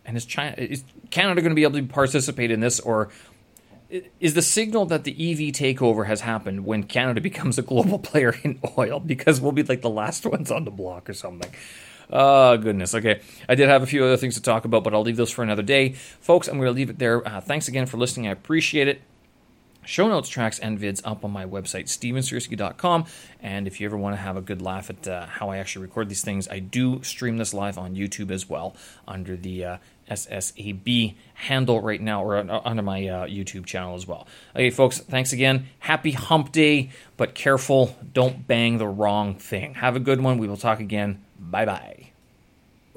and 0.05 0.17
is 0.17 0.25
China 0.25 0.55
is 0.57 0.83
Canada 1.09 1.41
going 1.41 1.51
to 1.51 1.55
be 1.55 1.63
able 1.63 1.79
to 1.79 1.83
participate 1.83 2.51
in 2.51 2.59
this, 2.59 2.79
or 2.79 3.09
is 4.19 4.33
the 4.33 4.41
signal 4.41 4.85
that 4.87 5.03
the 5.05 5.11
EV 5.11 5.53
takeover 5.53 6.07
has 6.07 6.21
happened 6.21 6.65
when 6.65 6.83
Canada 6.83 7.21
becomes 7.29 7.57
a 7.57 7.61
global 7.61 7.99
player 7.99 8.35
in 8.43 8.59
oil 8.77 8.99
because 8.99 9.39
we'll 9.39 9.51
be 9.51 9.63
like 9.63 9.81
the 9.81 9.89
last 9.89 10.25
ones 10.25 10.51
on 10.51 10.65
the 10.65 10.71
block 10.71 11.09
or 11.09 11.13
something? 11.13 11.51
Oh, 12.09 12.57
goodness. 12.57 12.95
Okay. 12.95 13.19
I 13.49 13.55
did 13.55 13.67
have 13.67 13.83
a 13.83 13.85
few 13.85 14.03
other 14.03 14.15
things 14.15 14.35
to 14.35 14.41
talk 14.41 14.63
about, 14.63 14.85
but 14.85 14.93
I'll 14.93 15.01
leave 15.01 15.17
those 15.17 15.29
for 15.29 15.43
another 15.43 15.61
day. 15.61 15.91
Folks, 15.91 16.47
I'm 16.47 16.55
going 16.55 16.67
to 16.67 16.71
leave 16.71 16.89
it 16.89 16.99
there. 16.99 17.25
Uh, 17.27 17.41
thanks 17.41 17.67
again 17.67 17.85
for 17.85 17.97
listening. 17.97 18.29
I 18.29 18.31
appreciate 18.31 18.87
it 18.87 19.01
show 19.87 20.07
notes, 20.07 20.29
tracks, 20.29 20.59
and 20.59 20.79
vids 20.79 21.01
up 21.03 21.23
on 21.23 21.31
my 21.31 21.45
website, 21.45 21.85
stevensersky.com. 21.85 23.05
And 23.41 23.67
if 23.67 23.79
you 23.79 23.87
ever 23.87 23.97
want 23.97 24.15
to 24.15 24.21
have 24.21 24.37
a 24.37 24.41
good 24.41 24.61
laugh 24.61 24.89
at 24.89 25.07
uh, 25.07 25.25
how 25.25 25.49
I 25.49 25.57
actually 25.57 25.83
record 25.83 26.09
these 26.09 26.23
things, 26.23 26.47
I 26.47 26.59
do 26.59 27.01
stream 27.03 27.37
this 27.37 27.53
live 27.53 27.77
on 27.77 27.95
YouTube 27.95 28.31
as 28.31 28.49
well 28.49 28.75
under 29.07 29.35
the 29.35 29.63
uh, 29.63 29.77
SSAB 30.09 31.15
handle 31.33 31.81
right 31.81 32.01
now, 32.01 32.23
or 32.23 32.37
under 32.37 32.81
my 32.81 33.07
uh, 33.07 33.25
YouTube 33.25 33.65
channel 33.65 33.95
as 33.95 34.07
well. 34.07 34.27
Okay, 34.55 34.69
folks, 34.69 34.99
thanks 34.99 35.33
again. 35.33 35.67
Happy 35.79 36.11
hump 36.11 36.51
day, 36.51 36.89
but 37.17 37.35
careful, 37.35 37.95
don't 38.13 38.47
bang 38.47 38.77
the 38.77 38.87
wrong 38.87 39.35
thing. 39.35 39.75
Have 39.75 39.95
a 39.95 39.99
good 39.99 40.21
one. 40.21 40.37
We 40.37 40.47
will 40.47 40.57
talk 40.57 40.79
again. 40.79 41.23
Bye 41.39 41.65
bye. 41.65 42.16